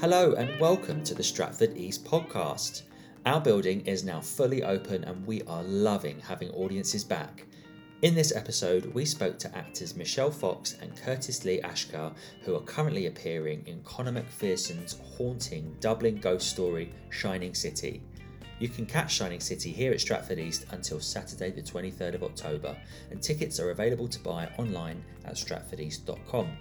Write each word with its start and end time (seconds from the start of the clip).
Hello 0.00 0.34
and 0.34 0.60
welcome 0.60 1.02
to 1.02 1.12
the 1.12 1.24
Stratford 1.24 1.76
East 1.76 2.04
podcast. 2.04 2.82
Our 3.26 3.40
building 3.40 3.84
is 3.84 4.04
now 4.04 4.20
fully 4.20 4.62
open 4.62 5.02
and 5.02 5.26
we 5.26 5.42
are 5.42 5.64
loving 5.64 6.20
having 6.20 6.50
audiences 6.50 7.02
back. 7.02 7.46
In 8.02 8.14
this 8.14 8.32
episode, 8.32 8.94
we 8.94 9.04
spoke 9.04 9.40
to 9.40 9.58
actors 9.58 9.96
Michelle 9.96 10.30
Fox 10.30 10.76
and 10.80 10.96
Curtis 10.96 11.44
Lee 11.44 11.60
Ashqar, 11.62 12.14
who 12.42 12.54
are 12.54 12.60
currently 12.60 13.06
appearing 13.06 13.64
in 13.66 13.82
Conor 13.82 14.12
McPherson's 14.12 15.00
haunting 15.16 15.76
Dublin 15.80 16.18
ghost 16.18 16.48
story, 16.48 16.94
Shining 17.10 17.52
City. 17.52 18.00
You 18.60 18.68
can 18.68 18.86
catch 18.86 19.14
Shining 19.14 19.40
City 19.40 19.72
here 19.72 19.90
at 19.90 20.00
Stratford 20.00 20.38
East 20.38 20.66
until 20.70 21.00
Saturday, 21.00 21.50
the 21.50 21.60
23rd 21.60 22.14
of 22.14 22.22
October, 22.22 22.76
and 23.10 23.20
tickets 23.20 23.58
are 23.58 23.72
available 23.72 24.06
to 24.06 24.20
buy 24.20 24.48
online 24.58 25.02
at 25.24 25.34
stratfordeast.com. 25.34 26.56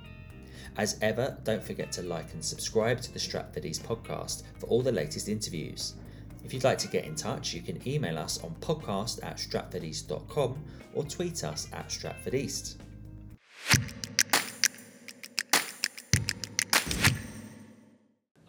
As 0.75 0.97
ever, 1.01 1.37
don't 1.43 1.63
forget 1.63 1.91
to 1.93 2.03
like 2.03 2.33
and 2.33 2.43
subscribe 2.43 3.01
to 3.01 3.13
the 3.13 3.19
Stratford 3.19 3.65
East 3.65 3.83
podcast 3.83 4.43
for 4.59 4.67
all 4.67 4.81
the 4.81 4.91
latest 4.91 5.29
interviews. 5.29 5.95
If 6.43 6.53
you'd 6.53 6.63
like 6.63 6.77
to 6.79 6.87
get 6.87 7.05
in 7.05 7.15
touch, 7.15 7.53
you 7.53 7.61
can 7.61 7.85
email 7.87 8.17
us 8.17 8.43
on 8.43 8.55
podcast 8.61 9.23
at 9.23 9.37
stratfordeast.com 9.37 10.63
or 10.93 11.03
tweet 11.03 11.43
us 11.43 11.67
at 11.73 11.89
stratfordeast. 11.89 12.75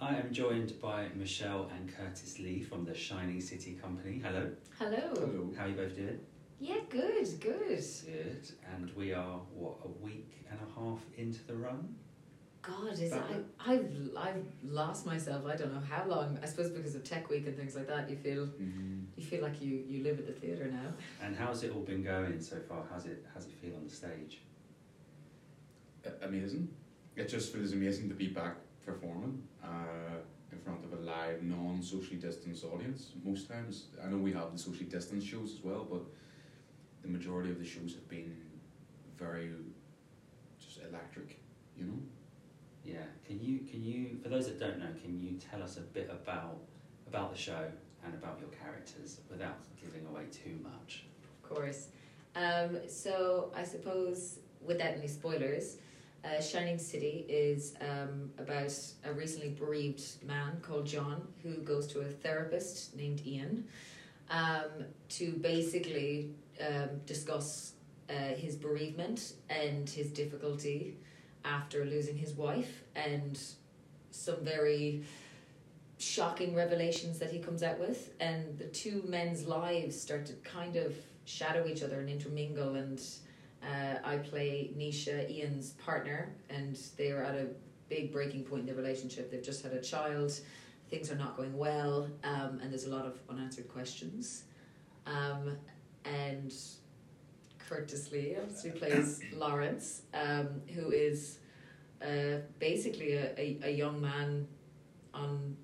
I 0.01 0.15
am 0.15 0.33
joined 0.33 0.81
by 0.81 1.09
Michelle 1.15 1.71
and 1.75 1.93
Curtis 1.95 2.39
Lee 2.39 2.63
from 2.63 2.85
the 2.85 2.95
Shining 2.95 3.41
City 3.41 3.75
Company. 3.75 4.23
Hello. 4.25 4.51
Hello. 4.79 4.97
Hello. 5.15 5.51
How 5.57 5.65
are 5.65 5.69
you 5.69 5.75
both 5.75 5.97
doing? 5.97 6.21
Yeah, 6.61 6.79
good, 6.89 7.27
good. 7.41 7.67
Good. 7.69 8.53
And 8.75 8.91
we 8.97 9.13
are, 9.13 9.41
what, 9.55 9.77
a 9.85 9.89
week 10.03 10.45
and 10.51 10.59
a 10.61 10.81
half 10.81 11.01
into 11.17 11.45
the 11.47 11.57
run? 11.57 11.97
God, 12.69 12.93
is 12.99 13.13
I 13.13 13.19
I've 13.67 13.87
I've 14.17 14.45
lost 14.63 15.07
myself. 15.07 15.47
I 15.47 15.57
don't 15.57 15.73
know 15.73 15.81
how 15.89 16.05
long. 16.07 16.39
I 16.43 16.47
suppose 16.47 16.71
because 16.71 16.95
of 16.95 17.03
Tech 17.05 17.29
Week 17.31 17.47
and 17.47 17.57
things 17.57 17.75
like 17.77 17.89
that, 17.89 18.09
you 18.11 18.17
feel 18.17 18.47
Mm-hmm. 18.47 19.01
you 19.17 19.25
feel 19.25 19.43
like 19.43 19.61
you 19.63 19.83
you 19.89 20.03
live 20.05 20.19
at 20.19 20.27
the 20.27 20.33
theatre 20.33 20.71
now. 20.71 20.91
And 21.23 21.35
how's 21.37 21.63
it 21.65 21.73
all 21.75 21.83
been 21.83 22.03
going 22.03 22.41
so 22.41 22.57
far? 22.69 22.83
How's 22.91 23.07
it, 23.07 23.25
how's 23.33 23.47
it 23.47 23.53
feel 23.63 23.75
on 23.77 23.85
the 23.85 23.95
stage? 24.03 24.41
A- 26.05 26.27
amazing. 26.27 26.69
It 27.17 27.29
just 27.29 27.53
feels 27.53 27.73
amazing 27.73 28.09
to 28.11 28.15
be 28.15 28.29
back 28.29 28.57
performing 28.87 29.43
uh, 29.63 30.19
in 30.53 30.59
front 30.61 30.85
of 30.85 30.93
a 30.93 31.01
live, 31.03 31.43
non-socially 31.43 32.17
distanced 32.17 32.65
audience. 32.65 33.13
Most 33.25 33.49
times, 33.49 33.87
I 34.03 34.09
know 34.09 34.19
we 34.19 34.33
have 34.33 34.53
the 34.53 34.59
socially 34.59 34.87
distanced 34.87 35.27
shows 35.27 35.53
as 35.55 35.65
well, 35.65 35.87
but 35.91 36.03
the 37.03 37.09
majority 37.09 37.51
of 37.51 37.59
the 37.59 37.65
shows 37.67 37.95
have 37.95 38.09
been 38.09 38.37
very 39.19 39.51
just 40.61 40.79
electric. 40.89 41.41
You 41.77 41.85
know. 41.87 41.99
Yeah. 42.89 42.99
Can 43.27 43.41
you 43.41 43.61
can 43.71 43.85
you 43.85 44.19
for 44.23 44.29
those 44.29 44.47
that 44.47 44.59
don't 44.59 44.79
know, 44.79 44.89
can 45.03 45.21
you 45.21 45.39
tell 45.39 45.63
us 45.63 45.77
a 45.77 45.81
bit 45.81 46.09
about 46.11 46.59
about 47.07 47.33
the 47.33 47.39
show 47.39 47.65
and 48.05 48.15
about 48.15 48.39
your 48.41 48.49
characters 48.51 49.21
without 49.31 49.59
giving 49.81 50.07
away 50.07 50.25
too 50.33 50.59
much? 50.63 51.05
Of 51.43 51.49
course. 51.49 51.89
Um, 52.35 52.79
so 52.89 53.53
I 53.55 53.65
suppose 53.65 54.39
without 54.65 54.93
any 54.95 55.09
spoilers, 55.09 55.77
uh, 56.25 56.41
Shining 56.41 56.79
City 56.79 57.27
is 57.29 57.75
um, 57.81 58.31
about 58.39 58.75
a 59.05 59.13
recently 59.13 59.51
bereaved 59.51 60.25
man 60.25 60.59
called 60.63 60.87
John 60.87 61.27
who 61.43 61.59
goes 61.59 61.87
to 61.89 62.01
a 62.01 62.05
therapist 62.05 62.97
named 62.97 63.23
Ian 63.27 63.65
um, 64.31 64.85
to 65.11 65.33
basically 65.33 66.31
um, 66.67 67.01
discuss 67.07 67.73
uh, 68.11 68.35
his 68.35 68.57
bereavement 68.57 69.35
and 69.51 69.89
his 69.89 70.11
difficulty 70.11 70.97
after 71.45 71.85
losing 71.85 72.17
his 72.17 72.33
wife 72.33 72.85
and 72.95 73.41
some 74.11 74.45
very 74.45 75.05
shocking 75.99 76.55
revelations 76.55 77.19
that 77.19 77.31
he 77.31 77.39
comes 77.39 77.63
out 77.63 77.79
with 77.79 78.13
and 78.21 78.57
the 78.59 78.67
two 78.67 79.03
men's 79.07 79.47
lives 79.47 80.01
start 80.01 80.25
to 80.27 80.33
kind 80.45 80.77
of 80.77 80.95
shadow 81.25 81.67
each 81.67 81.83
other 81.83 82.01
and 82.01 82.09
intermingle 82.09 82.77
and 82.77 83.01
uh, 83.63 83.99
I 84.05 84.19
play 84.19 84.71
Nisha, 84.77 85.29
Ian's 85.29 85.71
partner, 85.71 86.31
and 86.49 86.79
they 86.97 87.11
are 87.11 87.23
at 87.23 87.35
a 87.35 87.49
big 87.89 88.13
breaking 88.13 88.45
point 88.45 88.61
in 88.61 88.67
their 88.67 88.77
relationship. 88.77 89.31
They've 89.31 89.43
just 89.43 89.63
had 89.63 89.73
a 89.73 89.81
child, 89.81 90.33
things 90.91 91.11
are 91.11 91.17
not 91.17 91.37
going 91.37 91.57
well, 91.57 92.09
um, 92.25 92.61
and 92.63 92.71
there's 92.71 92.85
a 92.85 92.91
lot 92.91 93.05
of 93.05 93.19
unanswered 93.29 93.69
questions. 93.69 94.45
Um, 95.07 95.57
and 96.05 96.55
Curtis 97.69 98.11
Lee 98.13 98.35
obviously 98.41 98.71
plays 98.71 99.21
Lawrence, 99.35 100.03
um, 100.15 100.63
who 100.75 100.91
is 100.91 101.39
uh, 102.03 102.39
basically 102.59 103.13
a, 103.15 103.35
a, 103.39 103.59
a 103.65 103.71
young 103.71 104.01
man 104.01 104.47
on 105.13 105.57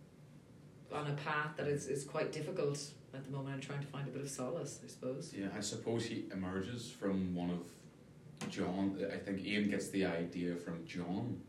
on 0.92 1.06
a 1.08 1.14
path 1.14 1.56
that 1.56 1.66
is, 1.66 1.86
is 1.88 2.04
quite 2.04 2.30
difficult 2.30 2.78
at 3.14 3.24
the 3.24 3.30
moment 3.30 3.54
and 3.54 3.62
trying 3.62 3.80
to 3.80 3.86
find 3.86 4.06
a 4.06 4.10
bit 4.12 4.22
of 4.22 4.28
solace, 4.28 4.78
I 4.84 4.88
suppose. 4.88 5.32
Yeah, 5.36 5.46
I 5.56 5.60
suppose 5.60 6.04
he 6.06 6.26
emerges 6.32 6.88
from 6.90 7.34
one 7.34 7.50
of 7.50 8.48
John. 8.48 8.96
I 9.12 9.16
think 9.16 9.44
Ian 9.44 9.70
gets 9.70 9.88
the 9.88 10.04
idea 10.06 10.54
from 10.54 10.84
John, 10.86 11.40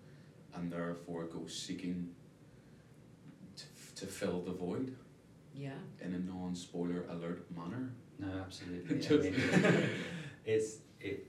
and 0.55 0.71
therefore 0.71 1.25
goes 1.25 1.55
seeking 1.55 2.09
to, 3.55 3.65
to 4.01 4.05
fill 4.07 4.41
the 4.41 4.51
void 4.53 4.95
Yeah. 5.53 5.73
in 6.01 6.13
a 6.15 6.19
non-spoiler 6.19 7.03
alert 7.11 7.45
manner. 7.55 7.91
No, 8.17 8.27
absolutely. 8.44 8.95
I 8.97 8.99
Just- 8.99 9.23
mean, 9.23 9.89
it's 10.45 10.78
it 11.00 11.28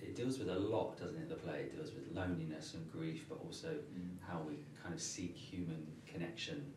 it 0.00 0.16
deals 0.16 0.38
with 0.38 0.48
a 0.48 0.58
lot, 0.58 0.98
doesn't 0.98 1.16
it? 1.16 1.28
The 1.28 1.36
play 1.36 1.60
it 1.60 1.76
deals 1.76 1.90
with 1.94 2.04
loneliness 2.14 2.74
and 2.74 2.90
grief, 2.90 3.24
but 3.28 3.38
also 3.44 3.68
how 4.26 4.40
we 4.46 4.54
kind 4.82 4.94
of 4.94 5.00
seek 5.00 5.36
human 5.36 5.86
connection 6.06 6.72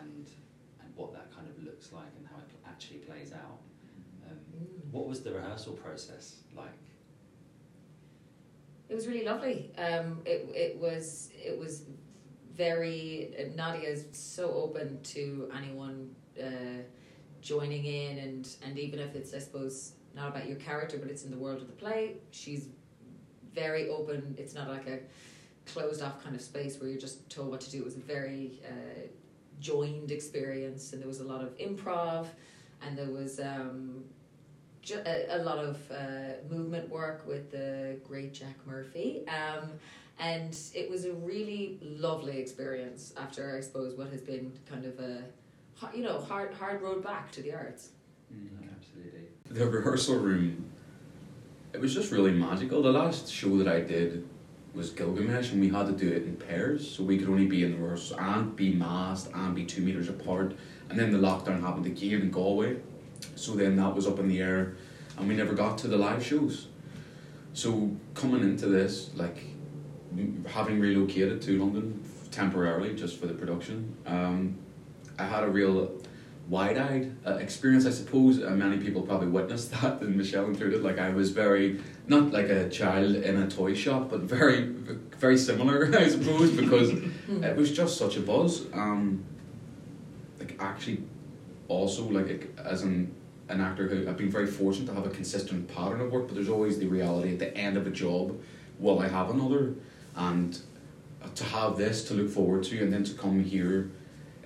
and 0.00 0.26
and 0.80 0.92
what 0.94 1.12
that 1.12 1.34
kind 1.34 1.48
of 1.48 1.62
looks 1.62 1.92
like 1.92 2.08
and 2.16 2.26
how 2.26 2.38
it 2.38 2.50
actually 2.66 2.98
plays 2.98 3.32
out. 3.32 3.58
Um, 4.28 4.36
Mm. 4.56 4.90
what 4.92 5.06
was 5.06 5.22
the 5.22 5.32
rehearsal 5.32 5.74
process 5.74 6.42
like? 6.56 6.70
It 8.88 8.94
was 8.94 9.06
really 9.08 9.24
lovely. 9.24 9.72
Um, 9.78 10.22
it 10.24 10.48
it 10.54 10.80
was 10.80 11.30
it 11.34 11.58
was 11.58 11.82
very 12.54 13.34
uh, 13.38 13.54
Nadia 13.54 13.88
is 13.90 14.06
so 14.12 14.52
open 14.54 15.00
to 15.02 15.50
anyone 15.56 16.14
uh, 16.40 16.80
joining 17.42 17.84
in 17.84 18.18
and 18.18 18.48
and 18.64 18.78
even 18.78 18.98
if 19.00 19.14
it's 19.14 19.34
I 19.34 19.38
suppose 19.38 19.92
not 20.16 20.28
about 20.28 20.48
your 20.48 20.56
character 20.56 20.98
but 20.98 21.10
it's 21.10 21.24
in 21.24 21.30
the 21.30 21.36
world 21.36 21.60
of 21.60 21.68
the 21.68 21.74
play 21.74 22.16
she's 22.30 22.68
very 23.54 23.88
open 23.88 24.34
it's 24.38 24.54
not 24.54 24.68
like 24.68 24.86
a 24.88 24.98
closed 25.70 26.02
off 26.02 26.22
kind 26.22 26.34
of 26.34 26.42
space 26.42 26.80
where 26.80 26.88
you're 26.88 27.00
just 27.00 27.28
told 27.30 27.48
what 27.50 27.60
to 27.60 27.70
do 27.70 27.78
it 27.78 27.84
was 27.84 27.96
a 27.96 28.00
very 28.00 28.60
uh, 28.66 29.00
joined 29.60 30.10
experience 30.10 30.92
and 30.92 31.00
there 31.00 31.08
was 31.08 31.20
a 31.20 31.24
lot 31.24 31.42
of 31.42 31.56
improv 31.58 32.26
and 32.82 32.96
there 32.96 33.10
was 33.10 33.40
um, 33.40 34.04
ju- 34.86 35.02
a, 35.04 35.36
a 35.36 35.38
lot 35.38 35.58
of 35.58 35.78
uh, 35.90 36.34
movement 36.48 36.88
work 36.88 37.26
with 37.26 37.50
the 37.50 37.98
great 38.06 38.32
Jack 38.32 38.56
Murphy. 38.66 39.22
Um, 39.28 39.72
and 40.18 40.58
it 40.74 40.88
was 40.88 41.04
a 41.04 41.12
really 41.12 41.78
lovely 41.82 42.38
experience 42.38 43.12
after, 43.18 43.56
I 43.56 43.60
suppose, 43.60 43.98
what 43.98 44.08
has 44.08 44.22
been 44.22 44.52
kind 44.70 44.86
of 44.86 44.98
a, 44.98 45.24
you 45.94 46.02
know, 46.02 46.20
hard 46.20 46.54
hard 46.54 46.80
road 46.80 47.04
back 47.04 47.30
to 47.32 47.42
the 47.42 47.52
arts. 47.52 47.90
No, 48.36 48.68
absolutely. 48.76 49.28
The 49.50 49.66
rehearsal 49.66 50.16
room, 50.16 50.66
it 51.72 51.80
was 51.80 51.94
just 51.94 52.12
really 52.12 52.32
magical. 52.32 52.82
The 52.82 52.92
last 52.92 53.30
show 53.30 53.56
that 53.58 53.68
I 53.68 53.80
did 53.80 54.28
was 54.74 54.90
Gilgamesh, 54.90 55.52
and 55.52 55.60
we 55.60 55.70
had 55.70 55.86
to 55.86 55.92
do 55.92 56.08
it 56.12 56.24
in 56.24 56.36
pairs, 56.36 56.88
so 56.88 57.02
we 57.02 57.16
could 57.16 57.28
only 57.28 57.46
be 57.46 57.64
in 57.64 57.72
the 57.72 57.78
rehearsal 57.78 58.20
and 58.20 58.54
be 58.54 58.72
masked 58.72 59.32
and 59.34 59.54
be 59.54 59.64
two 59.64 59.80
meters 59.80 60.08
apart. 60.08 60.54
And 60.90 60.98
then 60.98 61.12
the 61.12 61.18
lockdown 61.18 61.62
happened 61.62 61.86
again 61.86 62.20
in 62.20 62.30
Galway, 62.30 62.76
so 63.34 63.52
then 63.54 63.76
that 63.76 63.94
was 63.94 64.06
up 64.06 64.18
in 64.18 64.28
the 64.28 64.40
air, 64.40 64.76
and 65.16 65.26
we 65.26 65.34
never 65.34 65.54
got 65.54 65.78
to 65.78 65.88
the 65.88 65.96
live 65.96 66.24
shows. 66.24 66.68
So 67.54 67.90
coming 68.14 68.42
into 68.42 68.66
this, 68.66 69.10
like 69.14 69.38
having 70.46 70.78
relocated 70.78 71.40
to 71.42 71.58
London 71.58 72.02
temporarily 72.30 72.94
just 72.94 73.18
for 73.18 73.26
the 73.26 73.34
production, 73.34 73.96
um, 74.04 74.58
I 75.18 75.24
had 75.24 75.42
a 75.42 75.48
real 75.48 75.86
wide-eyed 76.48 77.16
uh, 77.26 77.34
experience. 77.36 77.86
I 77.86 77.90
suppose 77.90 78.42
uh, 78.42 78.50
many 78.50 78.78
people 78.78 79.02
probably 79.02 79.28
witnessed 79.28 79.70
that, 79.80 80.00
and 80.00 80.16
Michelle 80.16 80.46
included. 80.46 80.82
Like 80.82 80.98
I 80.98 81.10
was 81.10 81.30
very 81.30 81.80
not 82.06 82.32
like 82.32 82.48
a 82.48 82.68
child 82.68 83.16
in 83.16 83.42
a 83.42 83.48
toy 83.48 83.74
shop, 83.74 84.10
but 84.10 84.20
very 84.20 84.62
very 85.18 85.38
similar, 85.38 85.90
I 85.98 86.08
suppose, 86.08 86.50
because 86.50 86.90
it 87.28 87.56
was 87.56 87.72
just 87.72 87.98
such 87.98 88.16
a 88.16 88.20
buzz. 88.20 88.66
Um, 88.72 89.24
like 90.38 90.56
actually, 90.60 91.02
also 91.68 92.04
like 92.04 92.56
as 92.64 92.82
an 92.82 93.14
an 93.48 93.60
actor 93.60 93.86
who 93.86 94.08
I've 94.08 94.16
been 94.16 94.30
very 94.30 94.46
fortunate 94.46 94.86
to 94.86 94.94
have 94.94 95.06
a 95.06 95.10
consistent 95.10 95.72
pattern 95.74 96.00
of 96.00 96.10
work, 96.10 96.26
but 96.26 96.34
there's 96.34 96.48
always 96.48 96.78
the 96.78 96.86
reality 96.86 97.32
at 97.32 97.38
the 97.38 97.56
end 97.56 97.76
of 97.76 97.86
a 97.86 97.90
job, 97.90 98.40
will 98.80 98.98
I 98.98 99.08
have 99.08 99.30
another, 99.30 99.74
and 100.16 100.58
to 101.34 101.44
have 101.44 101.76
this 101.76 102.04
to 102.08 102.14
look 102.14 102.28
forward 102.28 102.64
to, 102.64 102.82
and 102.82 102.92
then 102.92 103.04
to 103.04 103.14
come 103.14 103.42
here 103.44 103.90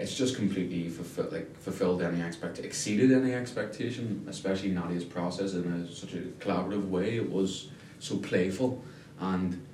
it's 0.01 0.17
just 0.17 0.35
completely 0.35 0.89
fulfill, 0.89 1.29
like 1.31 1.57
fulfilled 1.59 2.03
any 2.03 2.23
expect 2.23 2.59
exceeded 2.59 3.13
any 3.13 3.35
expectation, 3.35 4.25
especially 4.29 4.71
Nadia's 4.71 5.05
process 5.05 5.53
in 5.53 5.71
a, 5.71 5.93
such 5.93 6.15
a 6.15 6.23
collaborative 6.41 6.89
way. 6.89 7.17
It 7.17 7.31
was 7.31 7.69
so 7.99 8.17
playful, 8.17 8.83
and 9.21 9.65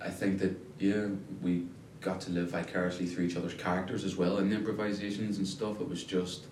I 0.00 0.10
think 0.10 0.38
that 0.38 0.56
yeah, 0.78 1.06
we 1.42 1.66
got 2.00 2.20
to 2.22 2.30
live 2.30 2.50
vicariously 2.50 3.06
through 3.06 3.24
each 3.24 3.36
other's 3.36 3.54
characters 3.54 4.04
as 4.04 4.16
well 4.16 4.38
in 4.38 4.48
the 4.48 4.56
improvisations 4.56 5.38
and 5.38 5.46
stuff. 5.46 5.80
It 5.80 5.88
was 5.88 6.04
just 6.04 6.46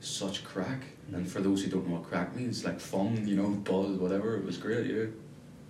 such 0.00 0.42
crack. 0.42 0.80
Mm-hmm. 0.80 1.16
And 1.16 1.30
for 1.30 1.40
those 1.40 1.62
who 1.62 1.70
don't 1.70 1.86
know 1.86 1.96
what 1.96 2.08
crack 2.08 2.34
means, 2.34 2.64
like 2.64 2.80
fun, 2.80 3.28
you 3.28 3.36
know, 3.36 3.50
buzz, 3.50 3.96
whatever. 3.98 4.36
It 4.36 4.44
was 4.44 4.56
great, 4.56 4.86
yeah. 4.86 5.04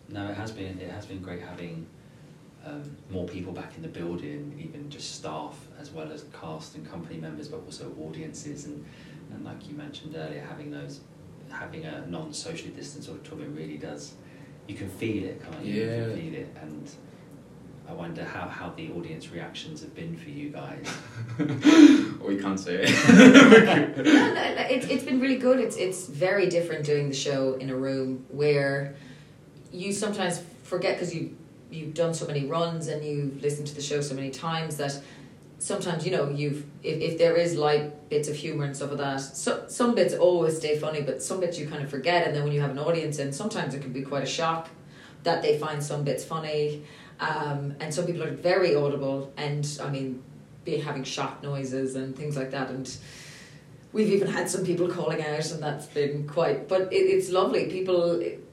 No, 0.09 0.29
it 0.29 0.35
has 0.37 0.53
been. 0.53 0.79
It 0.81 0.91
has 0.91 1.07
been 1.07 1.21
great 1.21 1.43
having 1.43 1.87
um, 2.67 2.97
more 3.11 3.27
people 3.27 3.53
back 3.53 3.73
in 3.77 3.83
the 3.83 3.89
building, 3.89 4.55
even 4.59 4.91
just 4.91 5.15
staff 5.15 5.57
as 5.81 5.91
well 5.93 6.11
as 6.11 6.25
cast 6.39 6.75
and 6.75 6.89
company 6.91 7.19
members, 7.19 7.49
but 7.49 7.61
also 7.65 7.95
audiences 8.03 8.65
and 8.67 8.85
and 9.33 9.45
like 9.45 9.69
you 9.69 9.75
mentioned 9.75 10.15
earlier, 10.17 10.45
having 10.49 10.71
those 10.71 11.01
having 11.51 11.85
a 11.85 12.05
non-socially 12.09 12.71
distanced 12.71 13.09
auditorium 13.09 13.55
really 13.55 13.79
does. 13.79 14.15
You 14.67 14.75
can 14.75 14.89
feel 14.89 15.25
it, 15.25 15.41
can't 15.43 15.65
you? 15.65 15.75
You 15.75 15.83
Yeah. 15.91 16.05
can 16.07 16.17
feel 16.21 16.35
it, 16.35 16.57
and 16.61 16.91
I 17.89 17.93
wonder 17.93 18.25
how, 18.25 18.49
how 18.49 18.71
the 18.71 18.91
audience 18.91 19.31
reactions 19.31 19.81
have 19.83 19.95
been 19.95 20.17
for 20.17 20.29
you 20.31 20.49
guys. 20.51 20.87
Or 22.21 22.33
you 22.33 22.41
can't 22.43 22.59
say 22.59 22.83
it. 22.85 22.91
No, 23.97 24.03
no, 24.03 24.33
no, 24.55 24.63
it's 24.69 24.87
it's 24.87 25.05
been 25.05 25.21
really 25.21 25.37
good. 25.39 25.61
It's 25.61 25.77
it's 25.77 26.07
very 26.09 26.49
different 26.49 26.85
doing 26.85 27.09
the 27.09 27.15
show 27.15 27.55
in 27.55 27.71
a 27.71 27.77
room 27.77 28.25
where 28.31 28.97
you 29.73 29.93
sometimes 29.93 30.43
forget 30.65 30.95
because 30.97 31.15
you 31.15 31.37
you've 31.71 31.95
done 31.95 32.15
so 32.15 32.27
many 32.27 32.47
runs 32.47 32.89
and 32.89 33.05
you've 33.05 33.43
listened 33.43 33.67
to 33.67 33.75
the 33.75 33.83
show 33.83 34.01
so 34.01 34.15
many 34.15 34.31
times 34.31 34.77
that 34.77 35.01
sometimes 35.59 36.05
you 36.05 36.13
know 36.13 36.29
you've 36.29 36.65
if, 36.83 37.01
if 37.01 37.19
there 37.19 37.37
is 37.37 37.57
light 37.57 38.09
bits 38.11 38.29
of 38.29 38.37
humor 38.37 38.65
and 38.65 38.77
stuff 38.77 38.91
like 38.91 38.99
that 38.99 39.19
so, 39.19 39.65
some 39.69 39.95
bits 39.95 40.15
always 40.15 40.57
stay 40.57 40.79
funny 40.79 41.01
but 41.03 41.23
some 41.23 41.41
bits 41.41 41.59
you 41.59 41.67
kind 41.67 41.83
of 41.83 41.91
forget 41.91 42.27
and 42.27 42.37
then 42.37 42.45
when 42.45 42.53
you 42.53 42.61
have 42.61 42.71
an 42.71 42.79
audience 42.79 43.19
and 43.19 43.35
sometimes 43.35 43.75
it 43.75 43.81
can 43.81 43.93
be 43.93 44.03
quite 44.03 44.23
a 44.23 44.27
shock 44.27 44.69
that 45.27 45.43
they 45.43 45.59
find 45.59 45.83
some 45.83 46.05
bits 46.05 46.25
funny. 46.25 46.85
Um, 47.21 47.75
and 47.81 47.93
some 47.93 48.07
people 48.07 48.23
are 48.23 48.31
very 48.31 48.75
audible 48.75 49.33
and 49.39 49.67
i 49.83 49.89
mean 49.89 50.23
be 50.65 50.77
having 50.77 51.03
shock 51.03 51.43
noises 51.43 51.95
and 51.95 52.17
things 52.17 52.37
like 52.37 52.51
that. 52.51 52.71
And 52.71 52.97
we've 53.93 54.11
even 54.11 54.29
had 54.29 54.51
some 54.51 54.65
people 54.67 54.89
calling 54.89 55.23
out 55.23 55.51
and 55.51 55.63
that's 55.63 55.87
been 55.87 56.27
quite 56.29 56.69
but 56.69 56.93
it, 56.93 57.07
it's 57.15 57.31
lovely. 57.31 57.67
People 57.67 58.21
it, 58.21 58.46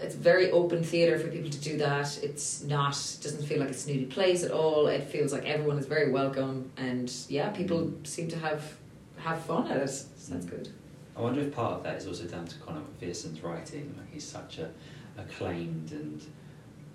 it's 0.00 0.14
very 0.14 0.50
open 0.50 0.82
theatre 0.82 1.18
for 1.18 1.28
people 1.28 1.50
to 1.50 1.60
do 1.60 1.78
that. 1.78 2.18
It's 2.22 2.62
not 2.62 2.92
doesn't 2.92 3.44
feel 3.44 3.58
like 3.60 3.68
it's 3.68 3.78
a 3.78 3.82
snooty 3.82 4.06
place 4.06 4.44
at 4.44 4.50
all. 4.50 4.86
It 4.86 5.04
feels 5.04 5.32
like 5.32 5.44
everyone 5.44 5.78
is 5.78 5.86
very 5.86 6.10
welcome 6.10 6.70
and 6.76 7.12
yeah 7.28 7.50
people 7.50 7.92
seem 8.04 8.28
to 8.28 8.38
have 8.38 8.76
have 9.16 9.42
fun 9.42 9.66
at 9.68 9.78
it. 9.78 9.88
So 9.88 10.34
that's 10.34 10.46
good. 10.46 10.68
I 11.16 11.20
wonder 11.20 11.40
if 11.40 11.52
part 11.52 11.74
of 11.74 11.82
that 11.82 11.96
is 11.96 12.06
also 12.06 12.24
down 12.24 12.46
to 12.46 12.58
Conor 12.58 12.80
McPherson's 12.80 13.42
writing. 13.42 13.94
Like 13.98 14.12
he's 14.12 14.24
such 14.24 14.58
a 14.58 14.70
acclaimed 15.16 15.90
and 15.90 16.24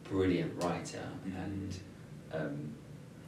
brilliant 0.05 0.63
writer, 0.63 1.05
and 1.25 1.77
um, 2.31 2.73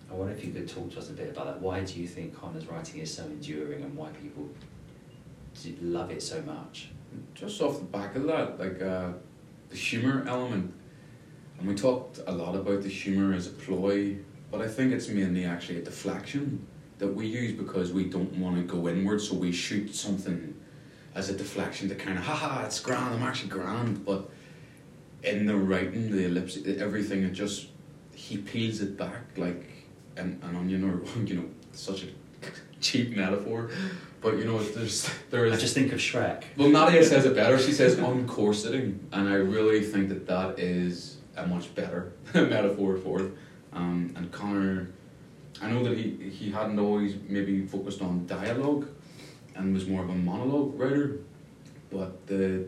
I 0.10 0.13
wonder 0.13 0.33
if 0.33 0.45
you 0.45 0.51
could 0.51 0.69
talk 0.69 0.92
to 0.92 1.00
us 1.00 1.10
a 1.10 1.13
bit 1.13 1.30
about 1.30 1.48
that. 1.48 1.62
Why 1.62 1.81
do 1.81 2.00
you 2.00 2.07
think 2.07 2.33
Conor's 2.33 2.66
writing 2.68 3.01
is 3.01 3.13
so 3.13 3.24
enduring, 3.25 3.83
and 3.83 3.95
why 3.95 4.10
people 4.12 4.48
love 5.81 6.12
it 6.12 6.24
so 6.24 6.42
much? 6.44 6.89
Just 7.33 7.62
off 7.62 7.80
the 7.80 7.86
back 7.86 8.16
of 8.16 8.24
that, 8.27 8.57
like 8.57 8.81
uh, 8.81 9.10
the 9.75 9.81
humour 9.81 10.24
element, 10.25 10.74
and 11.60 11.68
we 11.68 11.75
talked 11.75 12.22
a 12.27 12.31
lot 12.31 12.56
about 12.56 12.81
the 12.81 12.88
humour 12.88 13.33
as 13.33 13.48
a 13.48 13.50
ploy, 13.50 14.18
but 14.50 14.62
I 14.62 14.69
think 14.69 14.94
it's 14.94 15.10
mainly 15.10 15.44
actually 15.44 15.80
a 15.80 15.81
deflection 15.81 16.66
that 16.98 17.10
we 17.10 17.27
use 17.27 17.51
because 17.51 17.92
we 17.92 18.06
don't 18.06 18.33
want 18.38 18.56
to 18.56 18.63
go 18.63 18.88
inward, 18.88 19.19
so 19.19 19.36
we 19.36 19.51
shoot 19.51 19.94
something 19.94 20.56
as 21.13 21.30
a 21.30 21.36
deflection 21.36 21.89
to 21.89 21.95
kind 21.95 22.18
of, 22.18 22.24
haha, 22.24 22.66
it's 22.66 22.80
grand, 22.80 23.16
I'm 23.16 23.24
actually 23.24 23.50
grand, 23.50 24.06
but 24.06 24.30
in 25.24 25.45
the 25.45 25.57
writing, 25.57 26.10
the 26.10 26.25
ellipse, 26.25 26.57
everything, 26.66 27.24
it 27.24 27.33
just, 27.33 27.68
he 28.13 28.38
peels 28.38 28.80
it 28.80 28.98
back 28.98 29.24
like 29.36 29.66
an, 30.16 30.39
an 30.42 30.56
onion 30.56 30.86
or, 30.86 31.04
you 31.25 31.36
know, 31.36 31.50
such 31.74 32.04
a 32.04 32.07
cheap 32.80 33.13
metaphor, 33.13 33.72
but 34.25 34.39
you 34.39 34.45
know, 34.45 34.57
there's, 34.57 35.07
there 35.30 35.45
I 35.45 35.56
just 35.56 35.75
think 35.75 35.94
of 35.94 36.00
Shrek. 36.00 36.45
well, 36.57 36.69
Nadia 36.69 37.04
says 37.04 37.25
it 37.25 37.36
better. 37.36 37.60
She 37.60 37.72
says 37.72 38.00
on 38.00 38.25
uncorseting, 38.25 38.98
and 39.12 39.30
I 39.30 39.36
really 39.36 39.83
think 39.83 40.10
that 40.10 40.25
that 40.25 40.57
is 40.57 41.18
a 41.38 41.45
much 41.45 41.75
better 41.75 42.13
metaphor 42.33 42.98
for 42.98 43.22
it. 43.22 43.31
Um, 43.72 44.13
and 44.16 44.31
Conor, 44.31 44.89
I 45.62 45.69
know 45.69 45.83
that 45.83 45.95
he 45.95 46.31
he 46.31 46.50
hadn't 46.50 46.80
always 46.80 47.13
maybe 47.30 47.68
focused 47.68 48.01
on 48.01 48.25
dialogue, 48.25 48.88
and 49.56 49.75
was 49.75 49.86
more 49.88 50.04
of 50.04 50.10
a 50.10 50.16
monologue 50.16 50.80
writer, 50.80 51.19
but 51.92 52.25
the 52.25 52.66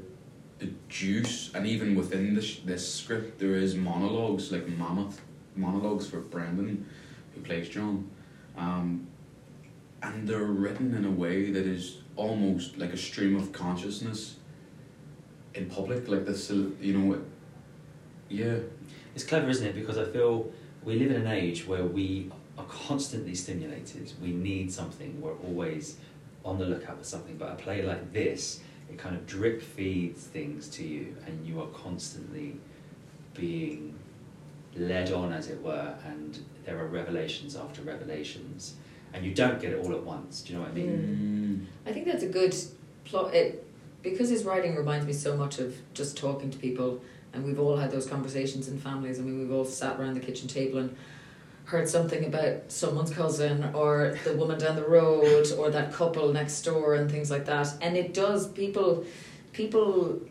the 0.60 0.70
juice, 0.90 1.50
and 1.56 1.66
even 1.66 1.96
within 1.96 2.36
this 2.36 2.60
this 2.60 2.84
script, 2.94 3.40
there 3.40 3.56
is 3.56 3.74
monologues 3.74 4.52
like 4.52 4.68
mammoth 4.68 5.22
monologues 5.56 6.08
for 6.08 6.20
Brendan, 6.20 6.86
who 7.34 7.42
plays 7.42 7.68
John. 7.68 8.08
Um, 8.56 9.08
and 10.02 10.28
they're 10.28 10.44
written 10.44 10.94
in 10.96 11.06
a 11.06 11.12
way 11.12 11.52
that 11.52 11.66
is 11.66 11.98
almost 12.16 12.78
like 12.78 12.94
a 12.94 12.98
stream 12.98 13.36
of 13.36 13.52
consciousness 13.52 14.36
in 15.54 15.70
public, 15.70 16.08
like 16.08 16.26
this, 16.26 16.50
you 16.52 16.98
know, 16.98 17.22
yeah, 18.30 18.60
It's 19.16 19.24
clever, 19.24 19.50
isn't 19.50 19.66
it? 19.66 19.76
Because 19.76 19.98
I 19.98 20.06
feel 20.06 20.52
we 20.84 21.00
live 21.00 21.12
in 21.12 21.22
an 21.22 21.28
age 21.28 21.66
where 21.66 21.84
we 21.84 22.32
are 22.58 22.66
constantly 22.66 23.34
stimulated. 23.34 24.12
We 24.22 24.32
need 24.32 24.72
something. 24.72 25.20
We're 25.22 25.38
always 25.38 25.98
on 26.46 26.60
the 26.60 26.66
lookout 26.66 27.00
for 27.00 27.04
something. 27.04 27.38
But 27.38 27.54
a 27.54 27.56
play 27.56 27.82
like 27.82 28.14
this, 28.14 28.62
it 28.90 28.98
kind 28.98 29.16
of 29.16 29.26
drip 29.26 29.62
feeds 29.62 30.24
things 30.24 30.68
to 30.70 30.84
you, 30.86 31.16
and 31.26 31.46
you 31.46 31.62
are 31.62 31.68
constantly 31.68 32.60
being 33.34 33.96
led 34.76 35.12
on, 35.12 35.34
as 35.34 35.50
it 35.50 35.62
were, 35.64 35.96
and 36.06 36.40
there 36.66 36.78
are 36.80 36.88
revelations 36.88 37.56
after 37.56 37.82
revelations, 37.82 38.76
and 39.14 39.26
you 39.26 39.34
don't 39.34 39.60
get 39.60 39.72
it 39.72 39.84
all 39.84 39.94
at 39.94 40.04
once. 40.04 40.42
Do 40.42 40.54
you 40.54 40.60
know 40.60 40.66
what 40.66 40.72
I 40.72 40.76
mean? 40.76 41.68
mm. 41.86 41.90
I 41.90 41.94
think 41.94 42.06
that's 42.06 42.24
a 42.24 42.28
good 42.28 42.56
plot. 43.06 43.34
It 43.34 43.64
because 44.04 44.30
his 44.30 44.44
writing 44.44 44.76
reminds 44.76 45.06
me 45.06 45.14
so 45.14 45.36
much 45.36 45.60
of 45.60 45.76
just 45.94 46.18
talking 46.18 46.50
to 46.52 46.58
people, 46.58 47.02
and 47.34 47.44
we've 47.44 47.60
all 47.60 47.78
had 47.78 47.92
those 47.92 48.06
conversations 48.06 48.68
in 48.68 48.80
families. 48.80 49.20
I 49.20 49.24
mean, 49.24 49.40
we've 49.40 49.52
all 49.52 49.66
sat 49.66 50.00
around 50.00 50.14
the 50.14 50.20
kitchen 50.20 50.48
table 50.48 50.80
and 50.80 50.96
heard 51.66 51.90
something 51.90 52.24
about 52.26 52.72
someone's 52.72 53.10
cousin 53.10 53.72
or 53.74 54.18
the 54.24 54.34
woman 54.34 54.58
down 54.58 54.78
the 54.78 54.88
road 54.88 55.52
or 55.58 55.70
that 55.70 55.92
couple 55.92 56.32
next 56.32 56.62
door 56.62 56.96
and 56.96 57.12
things 57.12 57.30
like 57.30 57.46
that. 57.46 57.74
And 57.82 57.98
it 57.98 58.14
does 58.14 58.48
people 58.48 59.06
people 59.52 60.22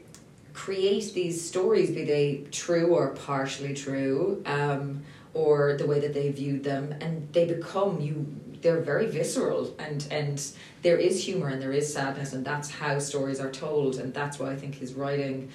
create 0.55 1.13
these 1.13 1.47
stories, 1.47 1.91
be 1.91 2.05
they 2.05 2.45
true 2.51 2.95
or 2.95 3.09
partially 3.11 3.75
true, 3.75 4.43
um, 4.47 5.03
or 5.35 5.77
the 5.77 5.87
way 5.87 6.01
that 6.01 6.15
they 6.15 6.31
viewed 6.31 6.65
them, 6.65 6.95
and 7.01 7.31
they 7.33 7.45
become 7.45 8.01
you. 8.01 8.27
They're 8.67 8.81
very 8.81 9.07
visceral, 9.07 9.77
and 9.79 10.05
and 10.11 10.45
there 10.83 10.97
is 10.97 11.25
humor 11.25 11.47
and 11.51 11.63
there 11.63 11.71
is 11.71 11.87
sadness, 11.95 12.33
and 12.33 12.45
that's 12.45 12.69
how 12.69 12.99
stories 12.99 13.39
are 13.39 13.53
told, 13.53 13.95
and 14.01 14.13
that's 14.13 14.41
why 14.41 14.51
I 14.51 14.57
think 14.57 14.75
his 14.75 14.93
writing 14.95 15.51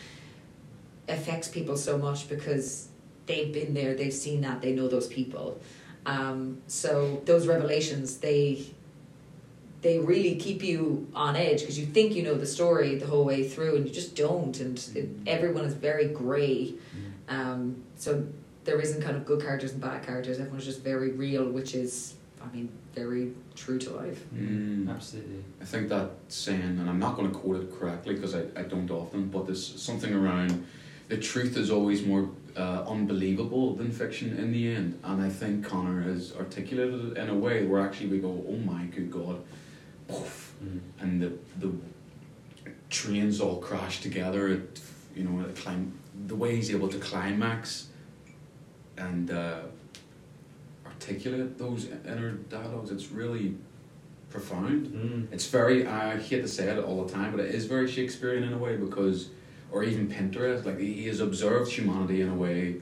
affects 1.09 1.49
people 1.49 1.75
so 1.75 1.97
much 1.97 2.29
because 2.29 2.87
they've 3.25 3.51
been 3.51 3.73
there, 3.73 3.95
they've 3.95 4.13
seen 4.13 4.39
that, 4.41 4.61
they 4.61 4.71
know 4.71 4.87
those 4.87 5.07
people. 5.07 5.59
Um, 6.05 6.61
so 6.67 7.21
those 7.25 7.47
revelations, 7.47 8.19
they 8.19 8.65
they 9.81 9.99
really 9.99 10.35
keep 10.35 10.63
you 10.63 11.05
on 11.13 11.35
edge 11.35 11.59
because 11.59 11.77
you 11.77 11.87
think 11.87 12.15
you 12.15 12.23
know 12.23 12.35
the 12.35 12.47
story 12.47 12.95
the 12.95 13.07
whole 13.07 13.25
way 13.25 13.45
through, 13.45 13.75
and 13.75 13.85
you 13.85 13.91
just 13.93 14.15
don't. 14.15 14.57
And 14.61 14.77
it, 14.95 15.09
everyone 15.27 15.65
is 15.65 15.73
very 15.73 16.07
grey. 16.07 16.75
Um, 17.27 17.83
so 17.97 18.25
there 18.63 18.79
isn't 18.79 19.01
kind 19.01 19.17
of 19.17 19.25
good 19.25 19.41
characters 19.41 19.73
and 19.73 19.81
bad 19.81 20.05
characters. 20.05 20.39
Everyone's 20.39 20.63
just 20.63 20.81
very 20.81 21.11
real, 21.11 21.49
which 21.51 21.75
is, 21.75 22.13
I 22.43 22.55
mean, 22.55 22.69
very 22.93 23.31
true 23.55 23.77
to 23.79 23.89
life. 23.91 24.23
Mm. 24.33 24.89
Absolutely. 24.89 25.43
I 25.61 25.65
think 25.65 25.89
that 25.89 26.09
saying, 26.27 26.61
and 26.61 26.89
I'm 26.89 26.99
not 26.99 27.15
going 27.15 27.31
to 27.31 27.37
quote 27.37 27.61
it 27.63 27.79
correctly 27.79 28.15
because 28.15 28.35
I, 28.35 28.43
I 28.55 28.63
don't 28.63 28.89
often, 28.91 29.27
but 29.29 29.45
there's 29.45 29.65
something 29.81 30.13
around 30.13 30.65
the 31.07 31.17
truth 31.17 31.57
is 31.57 31.69
always 31.69 32.05
more 32.05 32.29
uh, 32.57 32.83
unbelievable 32.87 33.75
than 33.75 33.91
fiction 33.91 34.35
in 34.37 34.51
the 34.51 34.73
end. 34.73 34.99
And 35.03 35.21
I 35.21 35.29
think 35.29 35.65
Conor 35.65 36.01
has 36.01 36.33
articulated 36.35 37.11
it 37.11 37.17
in 37.17 37.29
a 37.29 37.35
way 37.35 37.65
where 37.65 37.81
actually 37.81 38.07
we 38.07 38.19
go, 38.19 38.43
oh 38.47 38.57
my 38.57 38.83
good 38.85 39.11
God, 39.11 39.41
poof, 40.07 40.47
Mm. 40.63 40.79
and 40.99 41.21
the 41.21 41.31
the 41.59 41.71
trains 42.89 43.41
all 43.41 43.57
crash 43.57 44.01
together. 44.01 44.47
It, 44.49 44.79
you 45.15 45.23
know, 45.23 45.43
it 45.43 45.55
climb 45.55 45.97
the 46.27 46.35
way 46.35 46.55
he's 46.55 46.69
able 46.69 46.87
to 46.89 46.99
climax 46.99 47.87
and 48.97 49.31
uh, 49.31 49.61
articulate 51.01 51.57
those 51.57 51.87
inner 52.05 52.31
dialogues. 52.31 52.91
It's 52.91 53.11
really 53.11 53.55
profound. 54.29 54.87
Mm. 54.87 55.33
It's 55.33 55.47
very. 55.47 55.87
I 55.87 56.19
hate 56.19 56.41
to 56.41 56.47
say 56.47 56.67
it 56.69 56.83
all 56.83 57.03
the 57.05 57.11
time, 57.11 57.31
but 57.31 57.41
it 57.41 57.53
is 57.53 57.65
very 57.65 57.87
Shakespearean 57.89 58.43
in 58.43 58.53
a 58.53 58.57
way 58.57 58.77
because, 58.77 59.29
or 59.71 59.83
even 59.83 60.07
Pinteresque. 60.07 60.65
Like 60.65 60.79
he 60.79 61.07
has 61.07 61.19
observed 61.19 61.71
humanity 61.71 62.21
in 62.21 62.29
a 62.29 62.35
way, 62.35 62.77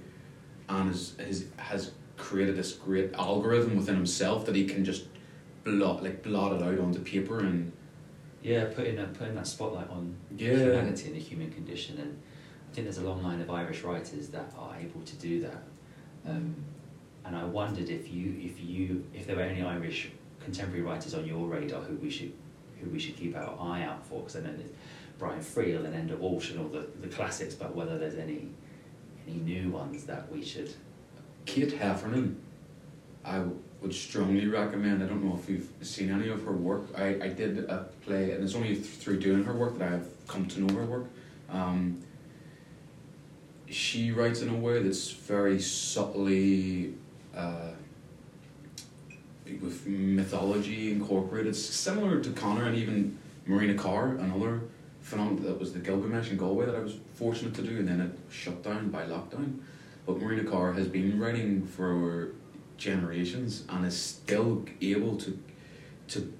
and 0.67 0.89
has 0.89 1.13
has 1.19 1.45
has 1.57 1.91
created 2.17 2.57
this 2.57 2.73
great 2.73 3.13
algorithm 3.13 3.77
within 3.77 3.95
himself 3.95 4.45
that 4.45 4.55
he 4.55 4.65
can 4.65 4.83
just 4.83 5.05
blot 5.63 6.03
like 6.03 6.21
blot 6.21 6.53
it 6.53 6.61
out 6.61 6.77
onto 6.79 6.99
paper 6.99 7.39
and 7.39 7.71
Yeah, 8.43 8.65
putting 8.65 8.97
that 8.97 9.13
putting 9.13 9.35
that 9.35 9.47
spotlight 9.47 9.89
on 9.89 10.15
yeah. 10.37 10.55
humanity 10.55 11.07
and 11.07 11.15
the 11.15 11.19
human 11.21 11.51
condition, 11.51 11.97
and 11.97 12.21
I 12.69 12.75
think 12.75 12.85
there's 12.85 12.97
a 12.97 13.03
long 13.03 13.23
line 13.23 13.41
of 13.41 13.49
Irish 13.49 13.83
writers 13.83 14.27
that 14.29 14.51
are 14.57 14.75
able 14.77 15.01
to 15.01 15.15
do 15.15 15.41
that. 15.41 15.63
Um, 16.27 16.55
and 17.29 17.37
I 17.37 17.43
wondered 17.43 17.89
if 17.89 18.11
you 18.11 18.35
if 18.41 18.59
you 18.59 19.05
if 19.13 19.27
there 19.27 19.35
were 19.35 19.43
any 19.43 19.61
Irish 19.61 20.09
contemporary 20.43 20.81
writers 20.81 21.13
on 21.13 21.27
your 21.27 21.47
radar 21.47 21.81
who 21.81 21.95
we 21.97 22.09
should 22.09 22.33
who 22.81 22.89
we 22.89 22.97
should 22.97 23.15
keep 23.17 23.37
our 23.37 23.55
eye 23.59 23.83
out 23.83 24.03
for 24.03 24.21
because 24.21 24.35
I 24.35 24.39
know 24.39 24.53
there's 24.57 24.71
Brian 25.19 25.39
Friel 25.39 25.85
and 25.85 25.93
Enda 25.93 26.17
Walsh 26.17 26.49
and 26.49 26.59
all 26.59 26.69
the, 26.69 26.87
the 27.01 27.07
classics, 27.07 27.53
but 27.53 27.75
whether 27.75 27.99
there's 27.99 28.17
any 28.17 28.49
any 29.27 29.37
new 29.37 29.69
ones 29.69 30.05
that 30.05 30.31
we 30.31 30.43
should. 30.43 30.73
Kate 31.45 31.71
Heffernan, 31.71 32.41
I 33.23 33.43
would 33.81 33.93
strongly 33.93 34.47
recommend. 34.47 35.03
I 35.03 35.05
don't 35.05 35.23
know 35.23 35.37
if 35.39 35.47
you've 35.47 35.69
seen 35.81 36.09
any 36.09 36.29
of 36.29 36.43
her 36.45 36.53
work. 36.53 36.87
I, 36.97 37.19
I 37.21 37.27
did 37.27 37.59
a 37.59 37.89
play, 38.05 38.31
and 38.31 38.43
it's 38.43 38.55
only 38.55 38.73
th- 38.73 38.85
through 38.85 39.19
doing 39.19 39.43
her 39.43 39.53
work 39.53 39.77
that 39.77 39.93
I've 39.93 40.27
come 40.27 40.47
to 40.47 40.61
know 40.61 40.73
her 40.73 40.85
work. 40.85 41.05
Um, 41.51 42.01
she 43.67 44.11
writes 44.11 44.41
in 44.41 44.49
a 44.49 44.55
way 44.55 44.81
that's 44.81 45.11
very 45.11 45.59
subtly 45.61 46.95
uh, 47.35 47.71
with 49.61 49.85
mythology 49.87 50.91
incorporated, 50.91 51.55
similar 51.55 52.21
to 52.21 52.31
Conor 52.31 52.65
and 52.65 52.77
even 52.77 53.17
Marina 53.45 53.73
Carr, 53.73 54.15
another 54.15 54.61
phenomenon 55.01 55.43
that 55.43 55.59
was 55.59 55.73
the 55.73 55.79
Gilgamesh 55.79 56.29
in 56.29 56.37
Galway 56.37 56.65
that 56.65 56.75
I 56.75 56.79
was 56.79 56.97
fortunate 57.15 57.53
to 57.55 57.61
do, 57.61 57.77
and 57.77 57.87
then 57.87 58.01
it 58.01 58.11
shut 58.31 58.63
down 58.63 58.89
by 58.89 59.05
lockdown. 59.05 59.59
But 60.05 60.19
Marina 60.21 60.49
Carr 60.49 60.73
has 60.73 60.87
been 60.87 61.19
writing 61.19 61.65
for 61.65 62.31
generations 62.77 63.63
and 63.69 63.85
is 63.85 63.99
still 63.99 64.65
able 64.81 65.17
to 65.17 65.37
to 66.07 66.33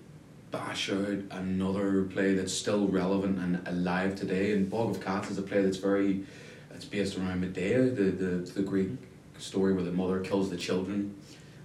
bash 0.50 0.90
out 0.90 1.20
another 1.30 2.04
play 2.06 2.34
that's 2.34 2.54
still 2.54 2.88
relevant 2.88 3.38
and 3.38 3.68
alive 3.68 4.16
today. 4.16 4.54
And 4.54 4.68
Bog 4.68 4.96
of 4.96 5.04
Cats 5.04 5.30
is 5.30 5.38
a 5.38 5.44
play 5.44 5.62
that's 5.62 5.78
very 5.78 6.24
it's 6.74 6.86
based 6.86 7.18
around 7.18 7.42
Medea, 7.42 7.82
the, 7.90 8.04
the, 8.04 8.52
the 8.54 8.62
Greek 8.62 8.92
story 9.40 9.74
where 9.74 9.84
the 9.84 9.92
mother 9.92 10.20
kills 10.20 10.50
the 10.50 10.58
children. 10.58 11.16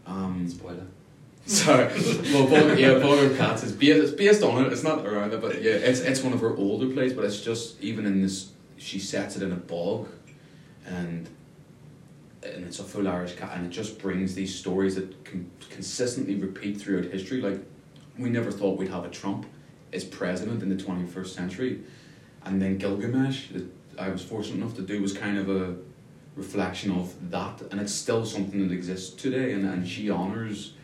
Um, 0.06 0.48
Spoiler. 0.48 0.86
Sorry. 1.46 1.92
well, 2.32 2.46
Bog, 2.46 2.78
yeah, 2.78 2.92
of 2.92 3.36
Cats 3.36 3.64
is 3.64 3.72
based, 3.72 4.02
it's 4.02 4.12
based 4.12 4.42
on 4.42 4.64
it. 4.64 4.72
It's 4.72 4.82
not 4.82 5.04
around 5.06 5.34
it, 5.34 5.42
but 5.42 5.60
yeah, 5.60 5.72
it's 5.72 6.00
it's 6.00 6.22
one 6.22 6.32
of 6.32 6.40
her 6.40 6.56
older 6.56 6.88
plays. 6.88 7.12
But 7.12 7.26
it's 7.26 7.42
just 7.42 7.78
even 7.82 8.06
in 8.06 8.22
this, 8.22 8.52
she 8.78 8.98
sets 8.98 9.36
it 9.36 9.42
in 9.42 9.52
a 9.52 9.56
bog, 9.56 10.08
and 10.86 11.28
and 12.42 12.64
it's 12.64 12.78
a 12.78 12.82
full 12.82 13.06
Irish 13.06 13.36
cat, 13.36 13.52
and 13.54 13.66
it 13.66 13.70
just 13.70 13.98
brings 13.98 14.34
these 14.34 14.54
stories 14.54 14.94
that 14.94 15.22
can 15.26 15.50
consistently 15.68 16.36
repeat 16.36 16.80
throughout 16.80 17.04
history. 17.04 17.42
Like 17.42 17.60
we 18.18 18.30
never 18.30 18.50
thought 18.50 18.78
we'd 18.78 18.88
have 18.88 19.04
a 19.04 19.10
Trump 19.10 19.44
as 19.92 20.02
president 20.02 20.62
in 20.62 20.70
the 20.70 20.82
twenty 20.82 21.06
first 21.06 21.34
century, 21.34 21.80
and 22.44 22.62
then 22.62 22.78
Gilgamesh 22.78 23.48
that 23.48 23.66
I 23.98 24.08
was 24.08 24.24
fortunate 24.24 24.56
enough 24.56 24.76
to 24.76 24.82
do 24.82 25.02
was 25.02 25.12
kind 25.12 25.36
of 25.36 25.50
a 25.50 25.76
reflection 26.36 26.90
of 26.92 27.30
that, 27.30 27.62
and 27.70 27.80
it's 27.80 27.92
still 27.92 28.24
something 28.24 28.66
that 28.68 28.74
exists 28.74 29.10
today, 29.20 29.52
and, 29.52 29.64
and 29.66 29.86
she 29.86 30.10
honors 30.10 30.74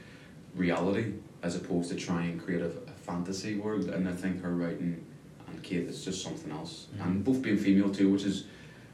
reality 0.54 1.12
as 1.42 1.56
opposed 1.56 1.88
to 1.90 1.96
trying 1.96 2.38
to 2.38 2.44
create 2.44 2.60
a, 2.62 2.66
a 2.66 2.90
fantasy 3.02 3.56
world, 3.56 3.88
and 3.88 4.08
I 4.08 4.12
think 4.12 4.42
her 4.42 4.54
writing 4.54 5.04
and 5.48 5.62
Kate 5.62 5.88
is 5.88 6.04
just 6.04 6.22
something 6.22 6.52
else, 6.52 6.86
Mhm. 6.96 7.04
and 7.06 7.24
both 7.24 7.42
being 7.42 7.56
female 7.56 7.90
too, 7.90 8.10
which 8.10 8.24
is 8.24 8.44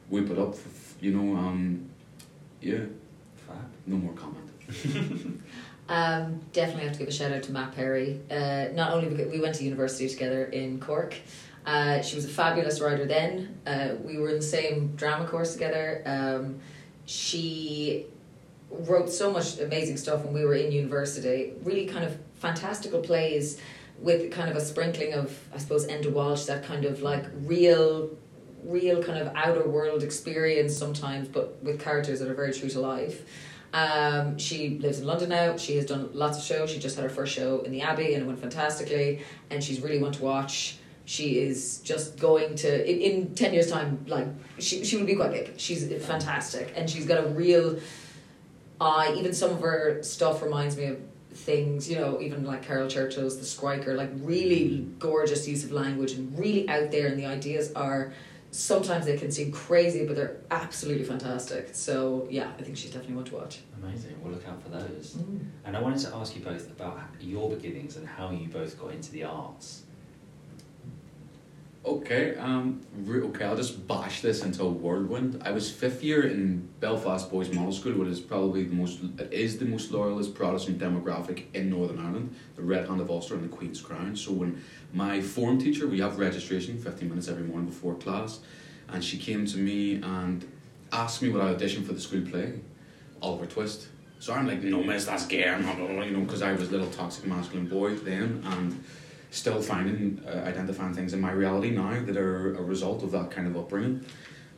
whip 0.08 0.30
it 0.30 0.38
up, 0.38 0.54
for, 0.54 0.68
you 1.04 1.12
know, 1.12 1.36
um, 1.36 1.84
yeah, 2.62 2.78
Fab. 3.46 3.56
no 3.86 3.96
more 3.96 4.14
comment. 4.14 5.42
Um, 5.88 6.40
definitely 6.52 6.82
have 6.82 6.94
to 6.94 6.98
give 6.98 7.06
a 7.06 7.12
shout 7.12 7.30
out 7.30 7.44
to 7.44 7.52
Matt 7.52 7.72
Perry. 7.76 8.20
Uh, 8.28 8.64
not 8.74 8.92
only 8.92 9.08
because 9.08 9.30
we 9.30 9.38
went 9.38 9.54
to 9.54 9.62
university 9.64 10.08
together 10.08 10.46
in 10.46 10.80
Cork. 10.80 11.14
Uh, 11.66 12.00
she 12.00 12.14
was 12.14 12.24
a 12.24 12.28
fabulous 12.28 12.80
writer 12.80 13.04
then. 13.04 13.58
Uh, 13.66 13.96
we 14.04 14.18
were 14.18 14.28
in 14.28 14.36
the 14.36 14.42
same 14.42 14.94
drama 14.94 15.26
course 15.26 15.52
together. 15.52 16.02
Um, 16.06 16.60
she 17.06 18.06
wrote 18.70 19.10
so 19.10 19.32
much 19.32 19.58
amazing 19.58 19.96
stuff 19.96 20.24
when 20.24 20.32
we 20.32 20.44
were 20.44 20.54
in 20.54 20.70
university. 20.70 21.54
Really 21.64 21.86
kind 21.86 22.04
of 22.04 22.16
fantastical 22.36 23.00
plays 23.00 23.60
with 23.98 24.30
kind 24.30 24.48
of 24.48 24.56
a 24.56 24.60
sprinkling 24.60 25.14
of, 25.14 25.36
I 25.52 25.58
suppose, 25.58 25.86
Enda 25.86 26.12
Walsh, 26.12 26.44
that 26.44 26.64
kind 26.64 26.84
of 26.84 27.02
like 27.02 27.24
real, 27.42 28.10
real 28.62 29.02
kind 29.02 29.18
of 29.18 29.34
outer 29.34 29.66
world 29.68 30.02
experience 30.02 30.76
sometimes, 30.76 31.26
but 31.28 31.62
with 31.62 31.80
characters 31.80 32.20
that 32.20 32.28
are 32.28 32.34
very 32.34 32.52
true 32.52 32.68
to 32.68 32.80
life. 32.80 33.24
Um, 33.72 34.38
she 34.38 34.78
lives 34.78 35.00
in 35.00 35.06
London 35.06 35.30
now. 35.30 35.56
She 35.56 35.76
has 35.76 35.86
done 35.86 36.10
lots 36.12 36.38
of 36.38 36.44
shows. 36.44 36.70
She 36.70 36.78
just 36.78 36.96
had 36.96 37.02
her 37.02 37.10
first 37.10 37.34
show 37.34 37.60
in 37.60 37.72
the 37.72 37.82
Abbey 37.82 38.14
and 38.14 38.22
it 38.22 38.26
went 38.26 38.38
fantastically. 38.38 39.22
And 39.50 39.62
she's 39.62 39.80
really 39.80 39.98
one 39.98 40.12
to 40.12 40.22
watch. 40.22 40.78
She 41.06 41.38
is 41.38 41.78
just 41.78 42.18
going 42.18 42.56
to 42.56 42.90
in, 42.90 43.00
in 43.00 43.34
ten 43.34 43.54
years' 43.54 43.70
time. 43.70 44.04
Like 44.08 44.26
she, 44.58 44.84
she 44.84 44.96
will 44.96 45.06
be 45.06 45.14
quite 45.14 45.30
big. 45.30 45.52
She's 45.56 45.86
fantastic, 46.04 46.72
and 46.76 46.90
she's 46.90 47.06
got 47.06 47.24
a 47.24 47.28
real 47.28 47.78
eye. 48.80 49.14
Even 49.16 49.32
some 49.32 49.52
of 49.52 49.60
her 49.60 50.02
stuff 50.02 50.42
reminds 50.42 50.76
me 50.76 50.86
of 50.86 50.98
things. 51.32 51.88
You 51.88 51.96
know, 51.96 52.20
even 52.20 52.44
like 52.44 52.66
Caryl 52.66 52.88
Churchill's 52.88 53.38
The 53.38 53.44
Skriker. 53.44 53.96
Like 53.96 54.10
really 54.16 54.86
gorgeous 54.98 55.46
use 55.46 55.64
of 55.64 55.72
language 55.72 56.12
and 56.12 56.36
really 56.36 56.68
out 56.68 56.90
there. 56.90 57.06
And 57.06 57.18
the 57.18 57.26
ideas 57.26 57.72
are 57.74 58.12
sometimes 58.50 59.06
they 59.06 59.16
can 59.16 59.30
seem 59.30 59.52
crazy, 59.52 60.06
but 60.06 60.16
they're 60.16 60.38
absolutely 60.50 61.04
fantastic. 61.04 61.68
So 61.72 62.26
yeah, 62.30 62.50
I 62.58 62.62
think 62.62 62.76
she's 62.76 62.90
definitely 62.90 63.16
one 63.16 63.24
to 63.26 63.34
watch. 63.36 63.60
Amazing. 63.82 64.16
We'll 64.22 64.32
look 64.32 64.48
out 64.48 64.62
for 64.62 64.70
those. 64.70 65.14
Mm. 65.18 65.44
And 65.64 65.76
I 65.76 65.80
wanted 65.80 66.00
to 66.00 66.14
ask 66.16 66.34
you 66.34 66.42
both 66.42 66.70
about 66.70 66.98
your 67.20 67.50
beginnings 67.50 67.96
and 67.96 68.08
how 68.08 68.30
you 68.30 68.48
both 68.48 68.78
got 68.80 68.92
into 68.92 69.12
the 69.12 69.24
arts. 69.24 69.82
Okay, 71.86 72.34
um, 72.38 72.80
okay, 73.08 73.44
I'll 73.44 73.56
just 73.56 73.86
bash 73.86 74.20
this 74.20 74.42
into 74.42 74.64
a 74.64 74.68
whirlwind. 74.68 75.40
I 75.44 75.52
was 75.52 75.70
fifth 75.70 76.02
year 76.02 76.26
in 76.26 76.68
Belfast 76.80 77.30
Boys 77.30 77.52
Model 77.52 77.70
School, 77.70 77.92
which 77.92 78.08
is 78.08 78.18
probably 78.18 78.64
the 78.64 78.74
most, 78.74 78.98
it 79.20 79.32
is 79.32 79.58
the 79.58 79.66
most 79.66 79.92
loyalist 79.92 80.34
Protestant 80.34 80.80
demographic 80.80 81.44
in 81.54 81.70
Northern 81.70 82.00
Ireland, 82.00 82.34
the 82.56 82.62
Red 82.62 82.88
Hand 82.88 83.00
of 83.00 83.08
Ulster 83.08 83.34
and 83.34 83.44
the 83.44 83.56
Queen's 83.56 83.80
Crown. 83.80 84.16
So 84.16 84.32
when 84.32 84.64
my 84.92 85.20
form 85.20 85.60
teacher, 85.60 85.86
we 85.86 86.00
have 86.00 86.18
registration, 86.18 86.76
15 86.76 87.08
minutes 87.08 87.28
every 87.28 87.44
morning 87.44 87.66
before 87.66 87.94
class, 87.94 88.40
and 88.88 89.04
she 89.04 89.16
came 89.16 89.46
to 89.46 89.56
me 89.56 90.02
and 90.02 90.44
asked 90.90 91.22
me 91.22 91.28
would 91.28 91.40
I 91.40 91.54
auditioned 91.54 91.86
for 91.86 91.92
the 91.92 92.00
school 92.00 92.22
play, 92.28 92.54
Oliver 93.22 93.46
Twist. 93.46 93.86
So 94.18 94.34
I'm 94.34 94.48
like, 94.48 94.60
no 94.60 94.82
miss, 94.82 95.04
that's 95.04 95.26
gay, 95.26 95.48
I'm 95.48 95.64
not, 95.64 95.78
you 95.78 96.10
know, 96.10 96.22
because 96.22 96.42
I 96.42 96.50
was 96.50 96.68
a 96.68 96.72
little 96.72 96.90
toxic 96.90 97.26
masculine 97.26 97.68
boy 97.68 97.94
then, 97.94 98.42
and 98.44 98.84
still 99.30 99.60
finding 99.60 100.22
uh, 100.26 100.44
identifying 100.46 100.94
things 100.94 101.12
in 101.12 101.20
my 101.20 101.32
reality 101.32 101.70
now 101.70 102.00
that 102.00 102.16
are 102.16 102.54
a 102.54 102.62
result 102.62 103.02
of 103.02 103.10
that 103.12 103.30
kind 103.30 103.46
of 103.46 103.56
upbringing. 103.56 104.04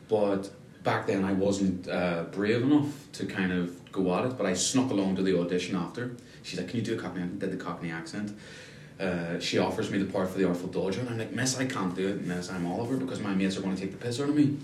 But 0.07 0.49
back 0.83 1.07
then 1.07 1.23
I 1.25 1.33
wasn't 1.33 1.87
uh, 1.87 2.23
brave 2.31 2.61
enough 2.63 3.11
to 3.13 3.25
kind 3.25 3.51
of 3.51 3.91
go 3.91 4.15
at 4.15 4.25
it 4.25 4.37
but 4.37 4.45
I 4.45 4.53
snuck 4.53 4.91
along 4.91 5.15
to 5.17 5.23
the 5.23 5.37
audition 5.39 5.75
after. 5.75 6.15
She's 6.43 6.59
like 6.59 6.69
can 6.69 6.77
you 6.77 6.85
do 6.85 6.97
a 6.97 7.01
cockney 7.01 7.23
I 7.23 7.25
did 7.25 7.51
the 7.51 7.57
cockney 7.57 7.91
accent. 7.91 8.37
Uh, 8.99 9.39
she 9.39 9.57
offers 9.57 9.89
me 9.89 9.97
the 9.97 10.11
part 10.11 10.29
for 10.29 10.37
the 10.37 10.45
Artful 10.45 10.67
Dodger 10.67 11.01
and 11.01 11.09
I'm 11.09 11.17
like 11.17 11.31
miss 11.31 11.57
I 11.57 11.65
can't 11.65 11.95
do 11.95 12.07
it 12.07 12.25
miss 12.25 12.49
I'm 12.49 12.65
Oliver 12.65 12.97
because 12.97 13.19
my 13.19 13.33
mates 13.33 13.57
are 13.57 13.61
going 13.61 13.75
to 13.75 13.81
take 13.81 13.91
the 13.91 13.97
piss 13.97 14.19
out 14.19 14.29
of 14.29 14.35
me. 14.35 14.57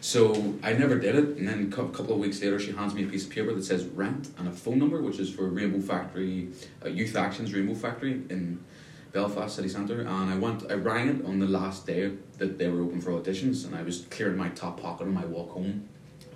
So 0.00 0.54
I 0.62 0.72
never 0.72 0.98
did 0.98 1.14
it 1.14 1.36
and 1.36 1.46
then 1.46 1.68
a 1.70 1.76
cou- 1.76 1.88
couple 1.88 2.14
of 2.14 2.20
weeks 2.20 2.40
later 2.40 2.58
she 2.58 2.72
hands 2.72 2.94
me 2.94 3.04
a 3.04 3.06
piece 3.06 3.24
of 3.24 3.30
paper 3.30 3.52
that 3.54 3.64
says 3.64 3.84
rent 3.84 4.28
and 4.38 4.48
a 4.48 4.52
phone 4.52 4.78
number 4.78 5.00
which 5.02 5.18
is 5.18 5.30
for 5.30 5.44
Rainbow 5.48 5.80
Factory 5.80 6.48
uh, 6.84 6.88
Youth 6.88 7.16
Actions 7.16 7.52
Rainbow 7.52 7.74
Factory 7.74 8.12
in 8.30 8.64
Belfast 9.12 9.54
City 9.54 9.68
Centre, 9.68 10.00
and 10.00 10.30
I 10.30 10.36
went. 10.36 10.70
I 10.70 10.74
rang 10.74 11.08
it 11.08 11.24
on 11.24 11.38
the 11.38 11.46
last 11.46 11.86
day 11.86 12.12
that 12.38 12.58
they 12.58 12.68
were 12.68 12.82
open 12.82 13.00
for 13.00 13.10
auditions, 13.12 13.66
and 13.66 13.74
I 13.74 13.82
was 13.82 14.06
clearing 14.10 14.36
my 14.36 14.48
top 14.50 14.80
pocket 14.80 15.04
on 15.04 15.14
my 15.14 15.24
walk 15.24 15.50
home. 15.50 15.88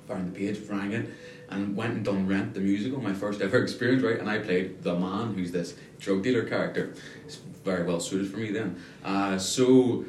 Found 0.08 0.34
the 0.34 0.38
page, 0.38 0.60
rang 0.68 0.92
it, 0.92 1.08
and 1.48 1.74
went 1.76 1.94
and 1.94 2.04
done 2.04 2.26
Rent 2.26 2.52
the 2.52 2.60
musical, 2.60 3.00
my 3.00 3.14
first 3.14 3.40
ever 3.40 3.58
experience, 3.62 4.02
right? 4.02 4.18
And 4.18 4.28
I 4.28 4.38
played 4.38 4.82
the 4.82 4.98
man, 4.98 5.34
who's 5.34 5.52
this 5.52 5.74
drug 5.98 6.22
dealer 6.22 6.44
character. 6.44 6.94
It's 7.24 7.36
very 7.64 7.84
well 7.84 8.00
suited 8.00 8.30
for 8.30 8.36
me 8.36 8.50
then. 8.50 8.82
Uh, 9.04 9.38
so 9.38 10.04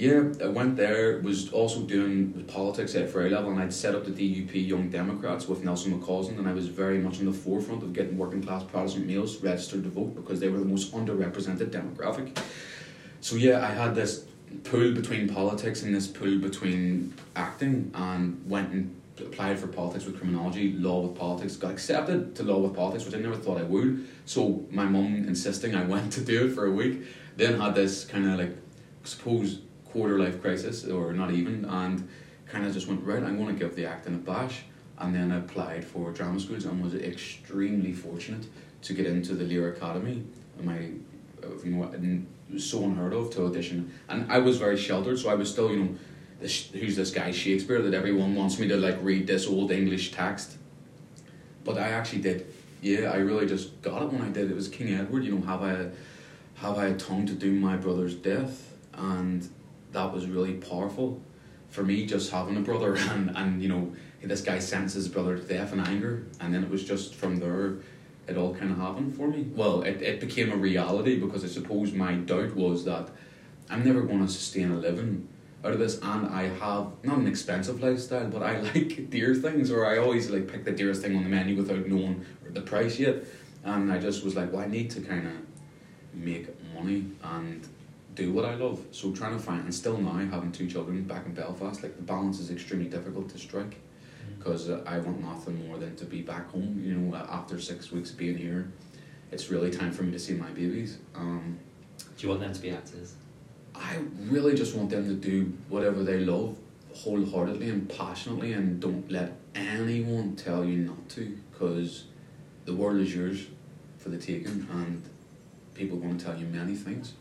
yeah, 0.00 0.32
I 0.42 0.48
went 0.48 0.76
there. 0.76 1.20
Was 1.20 1.52
also 1.52 1.82
doing 1.82 2.32
politics 2.48 2.94
at 2.94 3.10
very 3.10 3.28
level, 3.28 3.50
and 3.50 3.60
I'd 3.60 3.72
set 3.72 3.94
up 3.94 4.06
the 4.06 4.10
DUP 4.10 4.66
Young 4.66 4.88
Democrats 4.88 5.46
with 5.46 5.62
Nelson 5.62 5.92
McCausland, 5.92 6.38
and 6.38 6.48
I 6.48 6.54
was 6.54 6.68
very 6.68 6.96
much 6.96 7.18
on 7.18 7.26
the 7.26 7.34
forefront 7.34 7.82
of 7.82 7.92
getting 7.92 8.16
working 8.16 8.42
class 8.42 8.64
Protestant 8.64 9.06
males 9.06 9.36
registered 9.42 9.84
to 9.84 9.90
vote 9.90 10.14
because 10.14 10.40
they 10.40 10.48
were 10.48 10.58
the 10.58 10.64
most 10.64 10.94
underrepresented 10.94 11.68
demographic. 11.68 12.34
So 13.20 13.36
yeah, 13.36 13.58
I 13.62 13.72
had 13.72 13.94
this 13.94 14.24
pull 14.64 14.92
between 14.92 15.28
politics 15.28 15.82
and 15.82 15.94
this 15.94 16.06
pull 16.06 16.38
between 16.38 17.12
acting, 17.36 17.90
and 17.94 18.42
went 18.48 18.72
and 18.72 18.96
applied 19.18 19.58
for 19.58 19.66
politics 19.66 20.06
with 20.06 20.16
criminology, 20.16 20.72
law 20.72 21.00
with 21.00 21.18
politics, 21.18 21.56
got 21.56 21.72
accepted 21.72 22.34
to 22.36 22.42
law 22.42 22.58
with 22.60 22.74
politics, 22.74 23.04
which 23.04 23.14
I 23.14 23.18
never 23.18 23.36
thought 23.36 23.58
I 23.58 23.64
would. 23.64 24.08
So 24.24 24.64
my 24.70 24.86
mum 24.86 25.26
insisting 25.28 25.74
I 25.74 25.84
went 25.94 26.10
to 26.14 26.22
do 26.22 26.46
it 26.46 26.54
for 26.54 26.64
a 26.64 26.70
week, 26.70 27.02
then 27.36 27.60
had 27.60 27.74
this 27.74 28.06
kind 28.06 28.26
of 28.26 28.38
like, 28.38 28.56
suppose 29.04 29.60
quarter 29.92 30.18
life 30.18 30.40
crisis 30.40 30.86
or 30.86 31.12
not 31.12 31.30
even, 31.30 31.64
and 31.64 32.08
kind 32.46 32.66
of 32.66 32.72
just 32.72 32.88
went 32.88 33.04
right. 33.04 33.22
I'm 33.22 33.36
going 33.36 33.54
to 33.54 33.58
give 33.58 33.76
the 33.76 33.86
acting 33.86 34.14
a 34.14 34.18
bash, 34.18 34.62
and 34.98 35.14
then 35.14 35.32
applied 35.32 35.84
for 35.84 36.10
drama 36.12 36.40
schools 36.40 36.64
and 36.64 36.82
was 36.82 36.94
extremely 36.94 37.92
fortunate 37.92 38.46
to 38.82 38.94
get 38.94 39.06
into 39.06 39.34
the 39.34 39.44
Lir 39.44 39.72
Academy. 39.72 40.24
My, 40.62 40.90
uh, 41.42 41.48
you 41.64 41.70
know, 41.70 41.90
it 41.92 42.52
was 42.52 42.68
so 42.68 42.84
unheard 42.84 43.14
of 43.14 43.30
to 43.34 43.46
audition, 43.46 43.92
and 44.08 44.30
I 44.30 44.38
was 44.38 44.58
very 44.58 44.76
sheltered, 44.76 45.18
so 45.18 45.30
I 45.30 45.34
was 45.34 45.50
still, 45.50 45.70
you 45.70 45.84
know, 45.84 45.94
this, 46.40 46.70
who's 46.70 46.96
this 46.96 47.10
guy 47.10 47.30
Shakespeare 47.30 47.82
that 47.82 47.94
everyone 47.94 48.34
wants 48.34 48.58
me 48.58 48.66
to 48.68 48.76
like 48.76 48.98
read 49.02 49.26
this 49.26 49.46
old 49.46 49.70
English 49.70 50.12
text. 50.12 50.56
But 51.64 51.76
I 51.76 51.88
actually 51.88 52.22
did 52.22 52.46
yeah, 52.82 53.10
I 53.10 53.16
really 53.16 53.46
just 53.46 53.80
got 53.82 54.02
it 54.02 54.12
when 54.12 54.22
I 54.22 54.30
did. 54.30 54.50
It 54.50 54.54
was 54.54 54.68
King 54.68 54.94
Edward. 54.94 55.24
You 55.24 55.36
know, 55.36 55.46
have 55.46 55.62
I 55.62 55.90
have 56.56 56.78
I 56.78 56.86
a 56.86 56.96
tongue 56.96 57.26
to 57.26 57.34
do 57.34 57.52
my 57.52 57.76
brother's 57.76 58.14
death, 58.14 58.74
and 58.94 59.48
that 59.92 60.12
was 60.12 60.26
really 60.26 60.54
powerful 60.54 61.20
for 61.68 61.82
me. 61.82 62.06
Just 62.06 62.30
having 62.30 62.56
a 62.56 62.60
brother, 62.60 62.94
and 63.10 63.36
and 63.36 63.62
you 63.62 63.68
know, 63.68 63.92
this 64.22 64.42
guy 64.42 64.58
sentences 64.58 65.04
his 65.04 65.08
brother 65.08 65.36
to 65.36 65.42
death 65.42 65.72
in 65.72 65.80
anger, 65.80 66.26
and 66.40 66.54
then 66.54 66.64
it 66.64 66.70
was 66.70 66.84
just 66.84 67.14
from 67.14 67.38
there. 67.38 67.76
It 68.28 68.36
all 68.36 68.54
kind 68.54 68.70
of 68.70 68.78
happened 68.78 69.16
for 69.16 69.26
me. 69.26 69.50
Well, 69.56 69.82
it, 69.82 70.02
it 70.02 70.20
became 70.20 70.52
a 70.52 70.56
reality 70.56 71.18
because 71.18 71.42
I 71.42 71.48
suppose 71.48 71.92
my 71.92 72.14
doubt 72.14 72.54
was 72.54 72.84
that 72.84 73.08
I'm 73.68 73.84
never 73.84 74.02
going 74.02 74.24
to 74.24 74.30
sustain 74.30 74.70
a 74.70 74.76
living 74.76 75.26
out 75.64 75.72
of 75.72 75.78
this 75.78 75.98
and 76.02 76.26
I 76.28 76.44
have 76.44 76.92
not 77.02 77.18
an 77.18 77.26
expensive 77.26 77.82
lifestyle 77.82 78.28
but 78.28 78.42
I 78.42 78.60
like 78.74 79.10
dear 79.10 79.34
things 79.34 79.70
or 79.70 79.86
I 79.86 79.98
always 79.98 80.30
like 80.30 80.50
pick 80.50 80.64
the 80.64 80.72
dearest 80.72 81.02
thing 81.02 81.16
on 81.16 81.22
the 81.22 81.28
menu 81.28 81.56
without 81.56 81.86
knowing 81.86 82.24
the 82.48 82.62
price 82.62 82.98
yet 82.98 83.24
and 83.64 83.92
I 83.92 83.98
just 83.98 84.24
was 84.24 84.34
like 84.34 84.52
well 84.52 84.62
I 84.62 84.66
need 84.66 84.90
to 84.92 85.00
kind 85.00 85.26
of 85.26 85.34
make 86.14 86.48
money 86.74 87.06
and 87.22 87.66
do 88.20 88.32
what 88.32 88.44
I 88.44 88.54
love. 88.54 88.84
So 88.90 89.12
trying 89.12 89.32
to 89.32 89.42
find 89.42 89.64
and 89.64 89.74
still 89.74 89.96
now 89.96 90.18
having 90.30 90.52
two 90.52 90.68
children 90.68 91.02
back 91.04 91.26
in 91.26 91.32
Belfast 91.32 91.82
like 91.82 91.96
the 91.96 92.02
balance 92.02 92.38
is 92.38 92.50
extremely 92.50 92.88
difficult 92.88 93.30
to 93.30 93.38
strike. 93.38 93.76
Because 94.38 94.70
I 94.70 94.98
want 94.98 95.22
nothing 95.22 95.66
more 95.66 95.78
than 95.78 95.96
to 95.96 96.04
be 96.04 96.22
back 96.22 96.48
home 96.50 96.80
you 96.82 96.94
know 96.94 97.16
after 97.16 97.58
six 97.60 97.90
weeks 97.90 98.10
of 98.10 98.18
being 98.18 98.36
here. 98.36 98.70
It's 99.32 99.50
really 99.50 99.70
time 99.70 99.92
for 99.92 100.02
me 100.02 100.12
to 100.12 100.18
see 100.18 100.34
my 100.34 100.50
babies 100.50 100.98
um, 101.14 101.58
Do 101.98 102.26
you 102.26 102.28
want 102.30 102.40
them 102.40 102.52
to 102.52 102.60
be 102.60 102.70
actors? 102.70 103.14
I 103.74 103.98
really 104.18 104.54
just 104.54 104.74
want 104.74 104.90
them 104.90 105.06
to 105.08 105.14
do 105.14 105.56
whatever 105.68 106.02
they 106.02 106.18
love 106.20 106.56
wholeheartedly 106.94 107.70
and 107.70 107.88
passionately 107.88 108.52
and 108.52 108.80
don't 108.80 109.10
let 109.10 109.32
anyone 109.54 110.36
tell 110.36 110.64
you 110.64 110.78
not 110.78 111.08
to 111.08 111.38
because 111.50 112.04
the 112.64 112.74
world 112.74 113.00
is 113.00 113.14
yours 113.14 113.46
for 113.98 114.08
the 114.08 114.18
taking 114.18 114.66
and 114.72 115.02
people 115.74 115.96
are 115.98 116.00
going 116.00 116.18
to 116.18 116.24
tell 116.24 116.36
you 116.36 116.46
many 116.46 116.74
things 116.74 117.14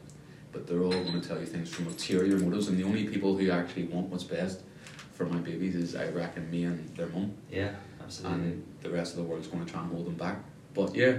but 0.52 0.66
they're 0.68 0.82
all 0.84 0.90
going 0.92 1.20
to 1.22 1.28
tell 1.28 1.40
you 1.40 1.46
things 1.46 1.70
from 1.70 1.88
ulterior 1.88 2.38
motives 2.38 2.68
and 2.68 2.78
the 2.78 2.84
only 2.84 3.08
people 3.08 3.38
who 3.38 3.50
actually 3.52 3.84
want 3.84 4.08
what's 4.08 4.24
best 4.24 4.62
for 5.14 5.26
my 5.26 5.38
babies 5.38 5.76
is 5.76 5.96
I 5.96 6.10
reckon 6.10 6.50
me 6.50 6.64
and 6.64 6.88
their 6.96 7.08
mum 7.08 7.34
Yeah, 7.52 7.72
absolutely. 8.02 8.40
and 8.40 8.66
the 8.82 8.90
rest 8.90 9.12
of 9.14 9.18
the 9.18 9.24
world's 9.24 9.48
going 9.48 9.66
to 9.66 9.72
try 9.72 9.82
and 9.82 9.92
hold 9.92 10.06
them 10.08 10.16
back 10.16 10.38
but 10.74 10.96
yeah 10.96 11.18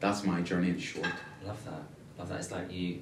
that's 0.00 0.24
my 0.24 0.40
journey 0.40 0.70
in 0.70 0.78
short 0.78 1.06
Love 1.46 1.64
that. 1.64 1.82
Love 2.18 2.28
that. 2.28 2.38
It's 2.38 2.52
like 2.52 2.70
you. 2.72 3.00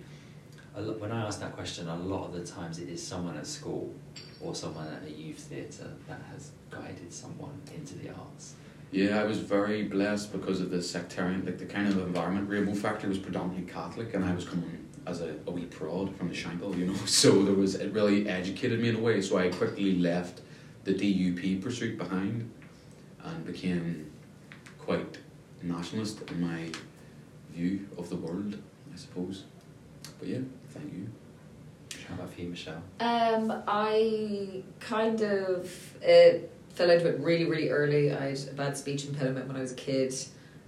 A 0.74 0.80
lot, 0.80 0.98
when 1.00 1.12
I 1.12 1.26
ask 1.26 1.40
that 1.40 1.52
question, 1.54 1.88
a 1.88 1.96
lot 1.96 2.26
of 2.28 2.32
the 2.32 2.44
times 2.44 2.78
it 2.78 2.88
is 2.88 3.06
someone 3.06 3.36
at 3.36 3.46
school 3.46 3.92
or 4.40 4.54
someone 4.54 4.86
at 4.86 5.02
a 5.06 5.10
youth 5.12 5.38
theatre 5.40 5.90
that 6.08 6.20
has 6.32 6.52
guided 6.70 7.12
someone 7.12 7.60
into 7.74 7.96
the 7.96 8.08
arts. 8.10 8.54
Yeah, 8.92 9.20
I 9.20 9.24
was 9.24 9.38
very 9.40 9.82
blessed 9.82 10.32
because 10.32 10.60
of 10.62 10.70
the 10.70 10.82
sectarian, 10.82 11.44
like 11.44 11.58
the 11.58 11.66
kind 11.66 11.88
of 11.88 11.98
environment. 11.98 12.48
Rainbow 12.48 12.72
Factory 12.72 13.08
was 13.10 13.18
predominantly 13.18 13.70
Catholic, 13.70 14.14
and 14.14 14.24
I 14.24 14.32
was 14.34 14.44
coming 14.46 14.86
as 15.06 15.20
a, 15.20 15.34
a 15.46 15.50
wee 15.50 15.64
prod 15.66 16.14
from 16.16 16.28
the 16.28 16.34
Shankill, 16.34 16.76
you 16.78 16.86
know. 16.86 16.94
So 17.06 17.42
there 17.42 17.54
was 17.54 17.74
it 17.74 17.92
really 17.92 18.28
educated 18.28 18.80
me 18.80 18.88
in 18.88 18.96
a 18.96 19.00
way. 19.00 19.20
So 19.20 19.38
I 19.38 19.48
quickly 19.48 19.96
left 19.96 20.40
the 20.84 20.94
DUP 20.94 21.62
pursuit 21.62 21.98
behind, 21.98 22.50
and 23.24 23.44
became 23.44 24.10
quite 24.78 25.18
nationalist 25.62 26.22
in 26.30 26.40
my 26.40 26.70
view 27.52 27.86
of 27.98 28.08
the 28.08 28.16
world, 28.16 28.56
I 28.92 28.96
suppose. 28.96 29.44
But 30.18 30.28
yeah, 30.28 30.38
thank 30.70 30.92
you. 30.92 31.08
How 32.08 32.14
about 32.14 32.38
you, 32.38 32.48
Michelle? 32.48 32.82
Um, 32.98 33.62
I 33.68 34.62
kind 34.80 35.20
of 35.20 35.94
uh, 36.02 36.38
fell 36.70 36.90
into 36.90 37.08
it 37.08 37.20
really, 37.20 37.44
really 37.44 37.68
early. 37.68 38.12
I 38.12 38.30
had 38.30 38.48
a 38.50 38.54
bad 38.54 38.76
speech 38.76 39.04
impediment 39.04 39.46
when 39.46 39.56
I 39.56 39.60
was 39.60 39.72
a 39.72 39.76
kid, 39.76 40.14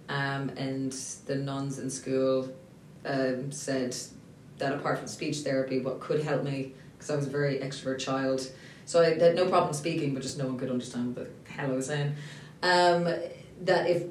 um, 0.08 0.50
and 0.56 0.92
the 1.26 1.36
nuns 1.36 1.78
in 1.78 1.90
school 1.90 2.48
um, 3.04 3.50
said 3.50 3.96
that 4.62 4.72
apart 4.72 4.98
from 4.98 5.08
speech 5.08 5.38
therapy, 5.38 5.80
what 5.80 6.00
could 6.00 6.22
help 6.22 6.44
me, 6.44 6.72
because 6.94 7.10
I 7.10 7.16
was 7.16 7.26
a 7.26 7.30
very 7.30 7.58
extrovert 7.58 7.98
child, 7.98 8.48
so 8.84 9.02
I 9.02 9.18
had 9.18 9.36
no 9.36 9.48
problem 9.48 9.74
speaking, 9.74 10.14
but 10.14 10.22
just 10.22 10.38
no 10.38 10.46
one 10.46 10.58
could 10.58 10.70
understand 10.70 11.16
what 11.16 11.28
the 11.44 11.52
hell 11.52 11.72
I 11.72 11.74
was 11.74 11.86
saying. 11.86 12.14
Um, 12.62 13.04
that 13.62 13.88
if 13.88 14.04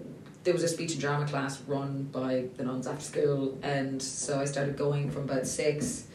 there 0.43 0.53
was 0.53 0.63
a 0.63 0.67
speech 0.67 0.91
and 0.93 1.01
drama 1.01 1.27
class 1.27 1.61
run 1.67 2.03
by 2.11 2.45
the 2.57 2.63
nuns 2.63 2.87
after 2.87 3.03
school, 3.03 3.57
and 3.63 4.01
so 4.01 4.39
I 4.39 4.45
started 4.45 4.77
going 4.77 5.09
from 5.09 5.23
about 5.23 5.47
six 5.47 6.07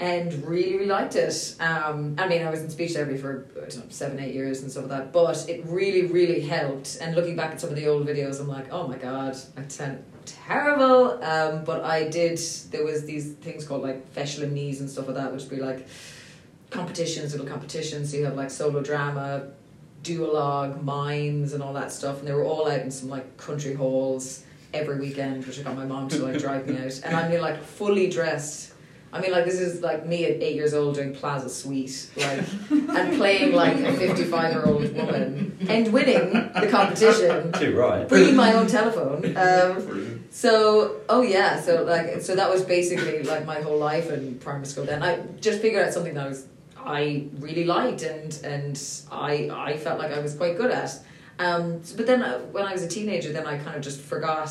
and 0.00 0.32
really, 0.44 0.74
really 0.74 0.86
liked 0.86 1.14
it. 1.14 1.54
Um, 1.60 2.16
I 2.18 2.26
mean, 2.26 2.42
I 2.42 2.50
was 2.50 2.60
in 2.60 2.70
speech 2.70 2.92
therapy 2.92 3.16
for 3.16 3.46
know, 3.56 3.82
seven, 3.88 4.18
eight 4.18 4.34
years 4.34 4.62
and 4.62 4.70
stuff 4.70 4.88
like 4.88 4.98
that, 4.98 5.12
but 5.12 5.48
it 5.48 5.64
really, 5.66 6.06
really 6.06 6.40
helped. 6.40 6.98
And 7.00 7.14
looking 7.14 7.36
back 7.36 7.52
at 7.52 7.60
some 7.60 7.70
of 7.70 7.76
the 7.76 7.86
old 7.86 8.06
videos, 8.06 8.40
I'm 8.40 8.48
like, 8.48 8.72
oh 8.72 8.88
my 8.88 8.96
god, 8.96 9.36
I 9.56 9.68
sound 9.68 10.04
terrible. 10.24 11.22
Um, 11.22 11.64
but 11.64 11.84
I 11.84 12.08
did. 12.08 12.38
There 12.70 12.84
was 12.84 13.04
these 13.04 13.32
things 13.34 13.66
called 13.66 13.82
like 13.82 14.14
Feshel 14.14 14.42
and 14.42 14.52
knees 14.52 14.80
and 14.80 14.90
stuff 14.90 15.06
like 15.06 15.16
that, 15.16 15.32
which 15.32 15.42
would 15.42 15.50
be 15.50 15.60
like 15.62 15.86
competitions, 16.70 17.32
little 17.32 17.46
competitions. 17.46 18.10
So 18.10 18.16
you 18.16 18.24
have 18.24 18.34
like 18.36 18.50
solo 18.50 18.82
drama, 18.82 19.48
duologue, 20.02 20.82
mimes, 20.82 21.52
and 21.52 21.62
all 21.62 21.72
that 21.74 21.92
stuff, 21.92 22.18
and 22.20 22.28
they 22.28 22.32
were 22.32 22.44
all 22.44 22.70
out 22.70 22.80
in 22.80 22.90
some 22.90 23.08
like 23.08 23.36
country 23.36 23.74
halls 23.74 24.44
every 24.74 24.98
weekend, 24.98 25.44
which 25.46 25.58
I 25.60 25.62
got 25.62 25.76
my 25.76 25.84
mom 25.84 26.08
to 26.08 26.18
like 26.24 26.38
drive 26.38 26.66
me 26.66 26.76
out, 26.78 27.00
and 27.04 27.14
I 27.14 27.28
mean 27.28 27.40
like 27.40 27.62
fully 27.62 28.08
dressed. 28.08 28.70
I 29.14 29.20
mean, 29.20 29.30
like 29.30 29.44
this 29.44 29.60
is 29.60 29.82
like 29.82 30.06
me 30.06 30.24
at 30.24 30.42
eight 30.42 30.54
years 30.54 30.72
old 30.72 30.94
doing 30.94 31.14
Plaza 31.14 31.50
Suite, 31.50 32.08
like, 32.16 32.40
and 32.70 33.16
playing 33.18 33.52
like 33.52 33.76
a 33.76 33.92
fifty-five-year-old 33.92 34.94
woman 34.96 35.58
and 35.68 35.92
winning 35.92 36.32
the 36.32 36.66
competition, 36.70 37.52
Too 37.52 37.76
right. 37.76 38.08
bringing 38.08 38.34
my 38.36 38.54
own 38.54 38.66
telephone. 38.66 39.36
Um, 39.42 39.84
Brilliant. 39.84 40.11
So, 40.32 41.00
oh 41.10 41.20
yeah, 41.20 41.60
so 41.60 41.84
like, 41.84 42.22
so 42.22 42.34
that 42.34 42.48
was 42.48 42.62
basically 42.62 43.22
like 43.22 43.44
my 43.44 43.60
whole 43.60 43.76
life 43.78 44.10
in 44.10 44.36
primary 44.38 44.64
school. 44.64 44.84
Then 44.84 45.02
I 45.02 45.20
just 45.40 45.60
figured 45.60 45.86
out 45.86 45.92
something 45.92 46.14
that 46.14 46.24
I 46.24 46.28
was 46.28 46.46
I 46.84 47.26
really 47.38 47.64
liked 47.64 48.02
and 48.02 48.36
and 48.42 48.80
I 49.10 49.50
I 49.52 49.76
felt 49.76 49.98
like 49.98 50.10
I 50.10 50.20
was 50.20 50.34
quite 50.34 50.56
good 50.56 50.70
at. 50.70 50.90
Um, 51.38 51.84
so- 51.84 51.96
but 51.98 52.06
then 52.06 52.22
uh, 52.22 52.38
when 52.50 52.64
I 52.64 52.72
was 52.72 52.82
a 52.82 52.88
teenager, 52.88 53.30
then 53.32 53.46
I 53.46 53.58
kind 53.58 53.76
of 53.76 53.82
just 53.82 54.00
forgot 54.00 54.50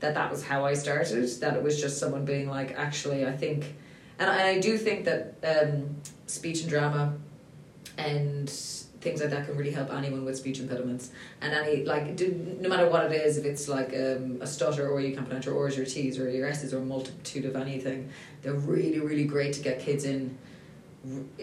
that 0.00 0.14
that 0.14 0.30
was 0.30 0.44
how 0.44 0.64
I 0.64 0.74
started. 0.74 1.28
That 1.40 1.56
it 1.56 1.62
was 1.64 1.80
just 1.80 1.98
someone 1.98 2.24
being 2.24 2.48
like, 2.48 2.78
actually, 2.78 3.26
I 3.26 3.32
think, 3.36 3.74
and 4.20 4.30
I, 4.30 4.36
and 4.36 4.42
I 4.56 4.60
do 4.60 4.78
think 4.78 5.04
that 5.04 5.34
um, 5.42 5.96
speech 6.26 6.60
and 6.60 6.70
drama 6.70 7.14
and 7.96 8.48
things 9.00 9.20
like 9.20 9.30
that 9.30 9.46
can 9.46 9.56
really 9.56 9.70
help 9.70 9.92
anyone 9.92 10.24
with 10.24 10.36
speech 10.36 10.58
impediments. 10.60 11.10
And 11.40 11.52
any 11.52 11.84
like 11.84 12.16
do, 12.16 12.56
no 12.60 12.68
matter 12.68 12.88
what 12.88 13.10
it 13.10 13.12
is 13.12 13.38
if 13.38 13.44
it's 13.44 13.68
like 13.68 13.88
um, 13.90 14.38
a 14.40 14.46
stutter 14.46 14.88
or 14.88 15.00
you 15.00 15.14
can't 15.14 15.26
pronounce 15.26 15.46
your 15.46 15.56
R's 15.58 15.78
or 15.78 15.84
T's 15.84 16.18
or 16.18 16.28
your 16.30 16.48
S's 16.48 16.74
or 16.74 16.78
a 16.78 16.84
multitude 16.84 17.44
of 17.44 17.56
anything 17.56 18.10
they're 18.42 18.54
really 18.54 18.98
really 19.00 19.24
great 19.24 19.52
to 19.54 19.60
get 19.60 19.80
kids 19.80 20.04
in 20.04 20.36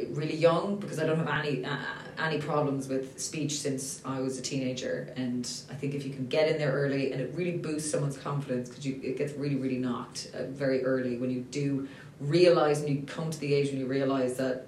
really 0.09 0.35
young 0.35 0.77
because 0.77 0.99
I 0.99 1.05
don't 1.05 1.17
have 1.17 1.45
any 1.45 1.63
uh, 1.63 1.77
any 2.19 2.39
problems 2.39 2.87
with 2.87 3.19
speech 3.19 3.59
since 3.59 4.01
I 4.05 4.19
was 4.19 4.37
a 4.37 4.41
teenager. 4.41 5.13
And 5.15 5.49
I 5.69 5.73
think 5.75 5.93
if 5.93 6.05
you 6.05 6.13
can 6.13 6.27
get 6.27 6.49
in 6.49 6.57
there 6.57 6.71
early 6.73 7.11
and 7.11 7.21
it 7.21 7.33
really 7.33 7.57
boosts 7.57 7.89
someone's 7.89 8.17
confidence 8.17 8.69
because 8.69 8.85
you 8.85 8.99
it 9.03 9.17
gets 9.17 9.33
really 9.33 9.55
really 9.55 9.77
knocked 9.77 10.31
uh, 10.33 10.43
very 10.45 10.83
early 10.83 11.17
when 11.17 11.29
you 11.29 11.41
do 11.41 11.87
realize 12.19 12.81
and 12.81 12.89
you 12.89 13.03
come 13.03 13.31
to 13.31 13.39
the 13.39 13.53
age 13.53 13.69
when 13.69 13.79
you 13.79 13.87
realize 13.87 14.37
that 14.37 14.67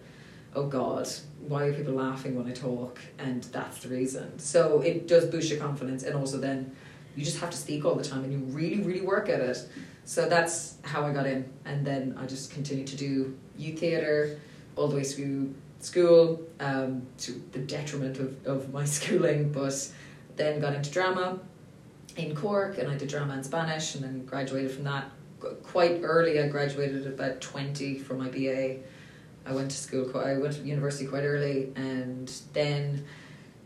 oh 0.56 0.68
god 0.68 1.08
why 1.48 1.66
are 1.66 1.74
people 1.74 1.94
laughing 1.94 2.36
when 2.36 2.48
I 2.48 2.54
talk? 2.54 3.00
And 3.20 3.44
that's 3.46 3.80
the 3.80 3.90
reason. 3.90 4.40
So 4.40 4.82
it 4.82 5.08
does 5.08 5.26
boost 5.26 5.50
your 5.50 5.60
confidence 5.60 6.04
and 6.04 6.16
also 6.16 6.38
then 6.38 6.76
you 7.16 7.24
just 7.24 7.40
have 7.40 7.50
to 7.50 7.58
speak 7.58 7.86
all 7.86 7.96
the 7.96 8.04
time 8.04 8.24
and 8.24 8.32
you 8.32 8.40
really 8.40 8.82
really 8.82 9.02
work 9.02 9.30
at 9.30 9.40
it. 9.40 9.58
So 10.06 10.30
that's 10.30 10.76
how 10.84 11.06
I 11.06 11.12
got 11.14 11.26
in. 11.26 11.52
And 11.66 11.86
then 11.86 12.18
I 12.18 12.26
just 12.26 12.52
continued 12.52 12.88
to 12.88 12.96
do 12.96 13.38
youth 13.58 13.80
theatre 13.80 14.40
all 14.76 14.88
the 14.88 14.96
way 14.96 15.04
through 15.04 15.54
school 15.80 16.42
um, 16.60 17.06
to 17.20 17.32
the 17.52 17.60
detriment 17.60 18.18
of, 18.18 18.48
of 18.48 18.74
my 18.74 18.86
schooling 18.98 19.52
but 19.52 19.92
then 20.36 20.60
got 20.60 20.74
into 20.74 20.90
drama 20.92 21.40
in 22.16 22.36
Cork 22.36 22.78
and 22.78 22.90
I 22.90 22.98
did 22.98 23.10
drama 23.10 23.34
in 23.36 23.44
Spanish 23.44 23.96
and 23.96 24.04
then 24.04 24.26
graduated 24.26 24.72
from 24.72 24.84
that. 24.86 25.12
Quite 25.64 26.02
early 26.04 26.40
I 26.40 26.48
graduated 26.48 27.06
about 27.06 27.42
20 27.42 28.00
from 28.00 28.18
my 28.18 28.30
BA 28.30 28.78
I 29.48 29.54
went 29.54 29.72
to 29.72 29.78
school 29.78 30.06
quite, 30.06 30.28
I 30.28 30.38
went 30.38 30.54
to 30.56 30.62
university 30.62 31.06
quite 31.06 31.24
early 31.24 31.72
and 31.76 32.32
then 32.54 33.06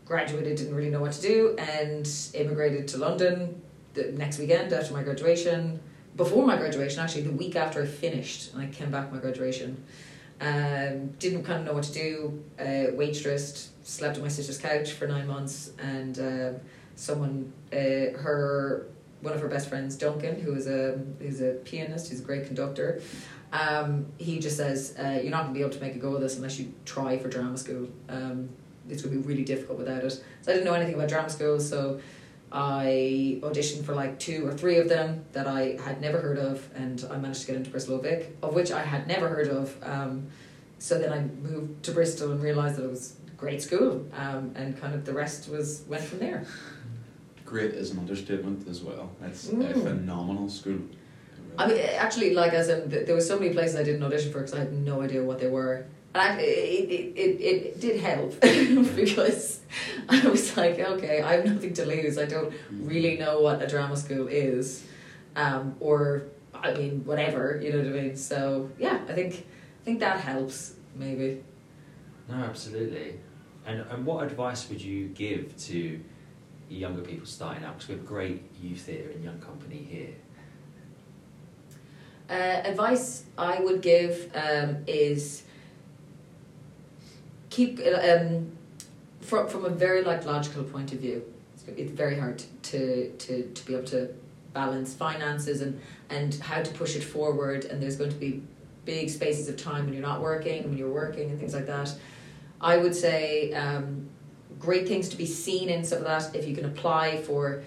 graduated 0.04 0.58
didn't 0.58 0.74
really 0.74 0.90
know 0.90 1.00
what 1.00 1.12
to 1.12 1.22
do 1.22 1.56
and 1.58 2.08
immigrated 2.34 2.88
to 2.88 2.98
London 2.98 3.60
the 3.94 4.12
next 4.12 4.38
weekend 4.38 4.72
after 4.72 4.92
my 4.92 5.02
graduation 5.02 5.80
before 6.16 6.46
my 6.46 6.56
graduation 6.56 7.00
actually 7.00 7.22
the 7.22 7.32
week 7.32 7.56
after 7.56 7.82
I 7.82 7.86
finished 7.86 8.52
and 8.52 8.62
I 8.62 8.66
came 8.66 8.90
back 8.90 9.12
my 9.12 9.18
graduation. 9.18 9.82
Um, 10.40 11.08
didn't 11.18 11.44
kind 11.44 11.60
of 11.60 11.66
know 11.66 11.72
what 11.72 11.84
to 11.84 11.92
do 11.92 12.42
uh, 12.58 12.92
waitressed 12.96 13.68
slept 13.84 14.16
on 14.16 14.22
my 14.22 14.28
sister's 14.28 14.58
couch 14.58 14.92
for 14.92 15.06
nine 15.06 15.26
months 15.26 15.70
and 15.78 16.18
um 16.18 16.60
someone 16.96 17.52
uh, 17.72 18.18
her 18.18 18.86
one 19.20 19.34
of 19.34 19.40
her 19.40 19.48
best 19.48 19.68
friends 19.68 19.96
Duncan 19.96 20.40
who 20.40 20.54
is 20.54 20.66
a 20.66 21.00
who's 21.20 21.40
a 21.40 21.52
pianist 21.64 22.10
who's 22.10 22.20
a 22.20 22.24
great 22.24 22.46
conductor 22.46 23.00
um, 23.52 24.06
he 24.18 24.38
just 24.38 24.56
says 24.56 24.94
uh, 24.98 25.20
you're 25.22 25.30
not 25.30 25.42
going 25.42 25.54
to 25.54 25.58
be 25.58 25.60
able 25.60 25.72
to 25.72 25.80
make 25.80 25.94
a 25.94 25.98
go 25.98 26.14
of 26.14 26.20
this 26.20 26.36
unless 26.36 26.58
you 26.58 26.72
try 26.84 27.18
for 27.18 27.28
drama 27.28 27.56
school 27.58 27.88
um, 28.08 28.48
it's 28.88 29.02
going 29.02 29.14
to 29.14 29.20
be 29.20 29.26
really 29.26 29.44
difficult 29.44 29.78
without 29.78 30.02
it 30.04 30.10
so 30.10 30.50
I 30.50 30.54
didn't 30.54 30.64
know 30.64 30.74
anything 30.74 30.94
about 30.94 31.08
drama 31.08 31.28
school 31.30 31.60
so 31.60 32.00
I 32.50 33.38
auditioned 33.42 33.84
for 33.84 33.94
like 33.94 34.18
two 34.18 34.46
or 34.46 34.52
three 34.52 34.76
of 34.78 34.88
them 34.88 35.24
that 35.32 35.46
I 35.46 35.78
had 35.82 36.02
never 36.02 36.20
heard 36.20 36.38
of, 36.38 36.68
and 36.74 37.02
I 37.10 37.16
managed 37.16 37.40
to 37.42 37.46
get 37.46 37.56
into 37.56 37.70
Bristol 37.70 37.96
Vic, 37.98 38.36
of 38.42 38.52
which 38.54 38.70
I 38.70 38.82
had 38.82 39.08
never 39.08 39.26
heard 39.28 39.48
of. 39.48 39.74
Um, 39.82 40.26
so 40.78 40.98
then 40.98 41.14
I 41.14 41.20
moved 41.42 41.82
to 41.84 41.92
Bristol 41.92 42.30
and 42.32 42.42
realised 42.42 42.76
that 42.76 42.84
it 42.84 42.90
was 42.90 43.14
a 43.26 43.30
great 43.36 43.62
school, 43.62 44.04
um, 44.14 44.52
and 44.54 44.78
kind 44.78 44.94
of 44.94 45.06
the 45.06 45.14
rest 45.14 45.48
was 45.48 45.84
went 45.88 46.02
from 46.04 46.18
there. 46.18 46.44
Great 47.46 47.72
is 47.72 47.90
an 47.92 47.98
understatement 48.00 48.68
as 48.68 48.82
well. 48.82 49.10
It's 49.22 49.48
a 49.48 49.52
Mm. 49.54 49.82
phenomenal 49.82 50.50
school. 50.50 50.80
I 51.58 51.68
mean, 51.68 51.78
actually, 51.78 52.34
like 52.34 52.52
as 52.52 52.68
in, 52.68 52.88
there 52.88 53.14
were 53.14 53.20
so 53.20 53.38
many 53.38 53.52
places 53.52 53.76
I 53.76 53.82
didn't 53.82 54.02
audition 54.02 54.32
for 54.32 54.38
because 54.38 54.54
I 54.54 54.60
had 54.60 54.72
no 54.72 55.02
idea 55.02 55.22
what 55.22 55.38
they 55.38 55.48
were. 55.48 55.86
And 56.14 56.22
I, 56.22 56.40
it, 56.40 56.90
it, 56.90 57.18
it, 57.18 57.40
it 57.40 57.80
did 57.80 58.00
help 58.00 58.40
because 58.96 59.60
I 60.08 60.26
was 60.28 60.56
like, 60.56 60.78
okay, 60.78 61.22
I 61.22 61.36
have 61.36 61.46
nothing 61.46 61.72
to 61.74 61.86
lose. 61.86 62.18
I 62.18 62.26
don't 62.26 62.52
really 62.70 63.16
know 63.16 63.40
what 63.40 63.62
a 63.62 63.66
drama 63.66 63.96
school 63.96 64.28
is, 64.28 64.84
um, 65.36 65.76
or 65.80 66.24
I 66.54 66.74
mean, 66.74 67.04
whatever. 67.04 67.60
You 67.62 67.72
know 67.72 67.78
what 67.78 67.98
I 67.98 68.02
mean? 68.02 68.16
So 68.16 68.70
yeah, 68.78 69.00
I 69.08 69.12
think 69.12 69.46
I 69.82 69.84
think 69.84 70.00
that 70.00 70.20
helps 70.20 70.74
maybe. 70.94 71.42
No, 72.28 72.36
absolutely. 72.36 73.18
And 73.66 73.80
and 73.90 74.04
what 74.04 74.24
advice 74.24 74.68
would 74.68 74.80
you 74.80 75.08
give 75.08 75.56
to 75.68 76.00
younger 76.68 77.02
people 77.02 77.26
starting 77.26 77.64
out? 77.64 77.74
Because 77.74 77.88
we 77.88 77.94
have 77.96 78.06
great 78.06 78.42
youth 78.60 78.80
theatre 78.80 79.10
and 79.10 79.24
young 79.24 79.38
company 79.38 79.78
here. 79.78 80.14
Uh, 82.30 82.34
advice 82.64 83.24
I 83.36 83.60
would 83.60 83.82
give 83.82 84.30
um, 84.34 84.78
is 84.86 85.42
keep 87.50 87.80
um, 87.80 88.50
from 89.20 89.48
from 89.48 89.64
a 89.64 89.70
very 89.70 90.02
like 90.02 90.24
logical 90.24 90.64
point 90.64 90.92
of 90.92 91.00
view. 91.00 91.22
It's, 91.54 91.64
it's 91.76 91.92
very 91.92 92.18
hard 92.18 92.42
to, 92.62 93.10
to 93.10 93.42
to 93.42 93.66
be 93.66 93.74
able 93.74 93.84
to 93.88 94.08
balance 94.54 94.94
finances 94.94 95.60
and 95.60 95.80
and 96.10 96.34
how 96.36 96.62
to 96.62 96.70
push 96.72 96.96
it 96.96 97.04
forward. 97.04 97.64
And 97.66 97.82
there's 97.82 97.96
going 97.96 98.10
to 98.10 98.16
be 98.16 98.42
big 98.84 99.10
spaces 99.10 99.48
of 99.48 99.56
time 99.56 99.84
when 99.84 99.94
you're 99.94 100.02
not 100.02 100.20
working, 100.20 100.64
when 100.64 100.76
you're 100.76 100.92
working, 100.92 101.30
and 101.30 101.38
things 101.38 101.54
like 101.54 101.66
that. 101.66 101.94
I 102.60 102.76
would 102.76 102.94
say 102.94 103.52
um, 103.52 104.08
great 104.58 104.86
things 104.86 105.08
to 105.10 105.16
be 105.16 105.26
seen 105.26 105.68
in 105.68 105.84
some 105.84 105.98
of 105.98 106.04
that. 106.04 106.34
If 106.34 106.46
you 106.46 106.54
can 106.54 106.64
apply 106.64 107.18
for 107.22 107.62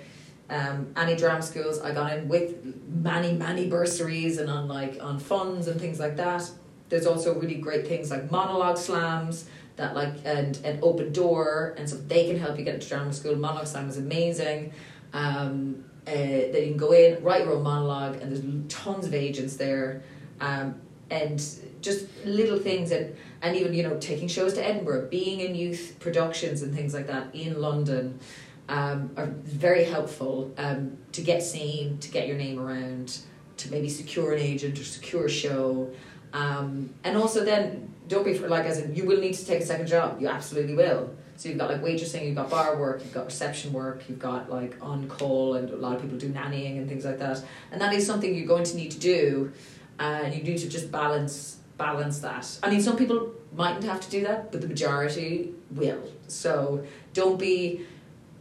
um, 0.49 0.87
any 0.95 1.15
drama 1.15 1.41
schools, 1.41 1.79
I 1.81 1.93
got 1.93 2.13
in 2.13 2.27
with 2.27 2.55
many 2.87 3.33
many 3.33 3.67
bursaries 3.67 4.37
and 4.37 4.49
on 4.49 4.67
like 4.67 5.01
on 5.01 5.19
funds 5.19 5.67
and 5.67 5.79
things 5.79 5.99
like 5.99 6.17
that. 6.17 6.49
There's 6.89 7.07
also 7.07 7.39
really 7.39 7.55
great 7.55 7.87
things 7.87 8.11
like 8.11 8.29
monologue 8.29 8.77
slams 8.77 9.49
that 9.75 9.95
like 9.95 10.13
and 10.23 10.57
an 10.63 10.79
open 10.81 11.11
door 11.11 11.73
and 11.77 11.89
so 11.89 11.97
they 11.97 12.27
can 12.27 12.39
help 12.39 12.57
you 12.57 12.63
get 12.63 12.75
into 12.75 12.87
drama 12.87 13.11
school. 13.11 13.35
Monologue 13.35 13.67
slam 13.67 13.89
is 13.89 13.97
amazing. 13.97 14.71
Um, 15.13 15.85
uh, 16.07 16.11
that 16.11 16.61
you 16.61 16.67
can 16.67 16.77
go 16.77 16.91
in, 16.91 17.23
write 17.23 17.43
your 17.43 17.53
own 17.53 17.63
monologue, 17.63 18.21
and 18.21 18.31
there's 18.31 18.43
tons 18.71 19.07
of 19.07 19.13
agents 19.15 19.55
there, 19.55 20.03
um, 20.39 20.75
and 21.09 21.43
just 21.81 22.07
little 22.25 22.59
things 22.59 22.91
and 22.91 23.15
and 23.41 23.55
even 23.55 23.73
you 23.73 23.81
know 23.81 23.97
taking 23.99 24.27
shows 24.27 24.53
to 24.53 24.63
Edinburgh, 24.63 25.07
being 25.09 25.39
in 25.39 25.55
youth 25.55 25.95
productions 25.99 26.61
and 26.61 26.75
things 26.75 26.93
like 26.93 27.07
that 27.07 27.33
in 27.33 27.59
London. 27.59 28.19
Um, 28.67 29.11
are 29.15 29.27
very 29.27 29.83
helpful 29.83 30.51
um, 30.57 30.97
to 31.11 31.21
get 31.21 31.43
seen, 31.43 31.99
to 31.99 32.09
get 32.09 32.27
your 32.27 32.35
name 32.35 32.59
around, 32.59 33.19
to 33.57 33.71
maybe 33.71 33.89
secure 33.89 34.33
an 34.33 34.39
agent 34.39 34.79
or 34.79 34.83
secure 34.83 35.25
a 35.25 35.29
show. 35.29 35.91
Um, 36.33 36.93
and 37.03 37.15
also 37.15 37.45
then 37.45 37.93
don't 38.07 38.25
be 38.25 38.33
for 38.33 38.47
like 38.47 38.65
as 38.65 38.79
in 38.79 38.95
you 38.95 39.05
will 39.05 39.19
need 39.19 39.33
to 39.33 39.45
take 39.45 39.61
a 39.61 39.65
second 39.65 39.87
job. 39.87 40.19
You 40.19 40.27
absolutely 40.27 40.75
will. 40.75 41.13
So 41.37 41.49
you've 41.49 41.57
got 41.57 41.69
like 41.69 41.81
waitressing, 41.81 42.25
you've 42.25 42.35
got 42.35 42.49
bar 42.49 42.77
work, 42.77 43.01
you've 43.03 43.13
got 43.13 43.25
reception 43.25 43.73
work, 43.73 44.03
you've 44.07 44.19
got 44.19 44.49
like 44.49 44.75
on 44.81 45.07
call, 45.09 45.55
and 45.55 45.69
a 45.69 45.75
lot 45.75 45.95
of 45.95 46.01
people 46.01 46.17
do 46.17 46.29
nannying 46.29 46.77
and 46.77 46.87
things 46.87 47.03
like 47.03 47.19
that. 47.19 47.43
And 47.71 47.81
that 47.81 47.93
is 47.93 48.05
something 48.05 48.33
you're 48.33 48.47
going 48.47 48.63
to 48.63 48.75
need 48.75 48.91
to 48.91 48.99
do, 48.99 49.51
and 49.99 50.33
you 50.33 50.43
need 50.43 50.59
to 50.59 50.69
just 50.69 50.91
balance 50.91 51.57
balance 51.77 52.19
that. 52.19 52.57
I 52.63 52.69
mean, 52.69 52.81
some 52.81 52.95
people 52.95 53.33
mightn't 53.53 53.83
have 53.83 53.99
to 54.01 54.09
do 54.09 54.23
that, 54.23 54.51
but 54.51 54.61
the 54.61 54.67
majority 54.67 55.53
will. 55.71 56.01
So 56.27 56.85
don't 57.13 57.37
be. 57.37 57.85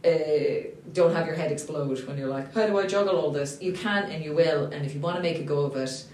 Uh, 0.05 0.69
don't 0.93 1.13
have 1.13 1.25
your 1.25 1.35
head 1.35 1.51
explode 1.51 1.99
when 2.07 2.17
you're 2.17 2.29
like, 2.29 2.53
how 2.53 2.67
do 2.67 2.77
I 2.77 2.85
juggle 2.85 3.17
all 3.17 3.31
this? 3.31 3.57
You 3.61 3.73
can 3.73 4.03
and 4.11 4.23
you 4.23 4.33
will, 4.33 4.65
and 4.65 4.85
if 4.85 4.93
you 4.93 4.99
want 4.99 5.17
to 5.17 5.21
make 5.21 5.39
a 5.39 5.43
go 5.43 5.65
of 5.65 5.75
it, 5.75 6.05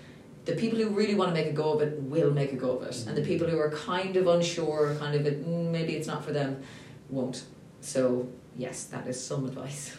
the 0.46 0.54
people 0.54 0.80
who 0.80 0.90
really 0.90 1.14
want 1.14 1.30
to 1.30 1.36
make 1.36 1.48
a 1.48 1.54
go 1.54 1.74
of 1.74 1.82
it 1.82 2.00
will 2.02 2.32
make 2.32 2.52
a 2.52 2.56
go 2.56 2.78
of 2.78 2.84
it, 2.84 3.06
and 3.08 3.16
the 3.16 3.22
people 3.22 3.48
who 3.48 3.60
are 3.60 3.72
kind 3.72 4.16
of 4.16 4.28
unsure, 4.28 4.96
kind 5.00 5.14
of 5.16 5.34
mm, 5.34 5.70
maybe 5.72 5.96
it's 5.96 6.08
not 6.08 6.26
for 6.26 6.32
them, 6.32 6.64
won't. 7.10 7.44
So 7.82 8.28
yes, 8.56 8.86
that 8.86 9.08
is 9.08 9.22
some 9.22 9.46
advice. 9.46 9.96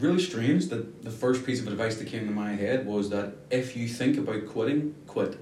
really 0.00 0.22
strange 0.22 0.68
that 0.68 1.02
the 1.02 1.10
first 1.10 1.44
piece 1.46 1.60
of 1.60 1.68
advice 1.68 1.96
that 1.96 2.06
came 2.06 2.26
to 2.26 2.32
my 2.32 2.52
head 2.52 2.86
was 2.86 3.10
that 3.10 3.34
if 3.50 3.76
you 3.76 3.86
think 3.86 4.16
about 4.18 4.46
quitting, 4.46 4.94
quit. 5.06 5.38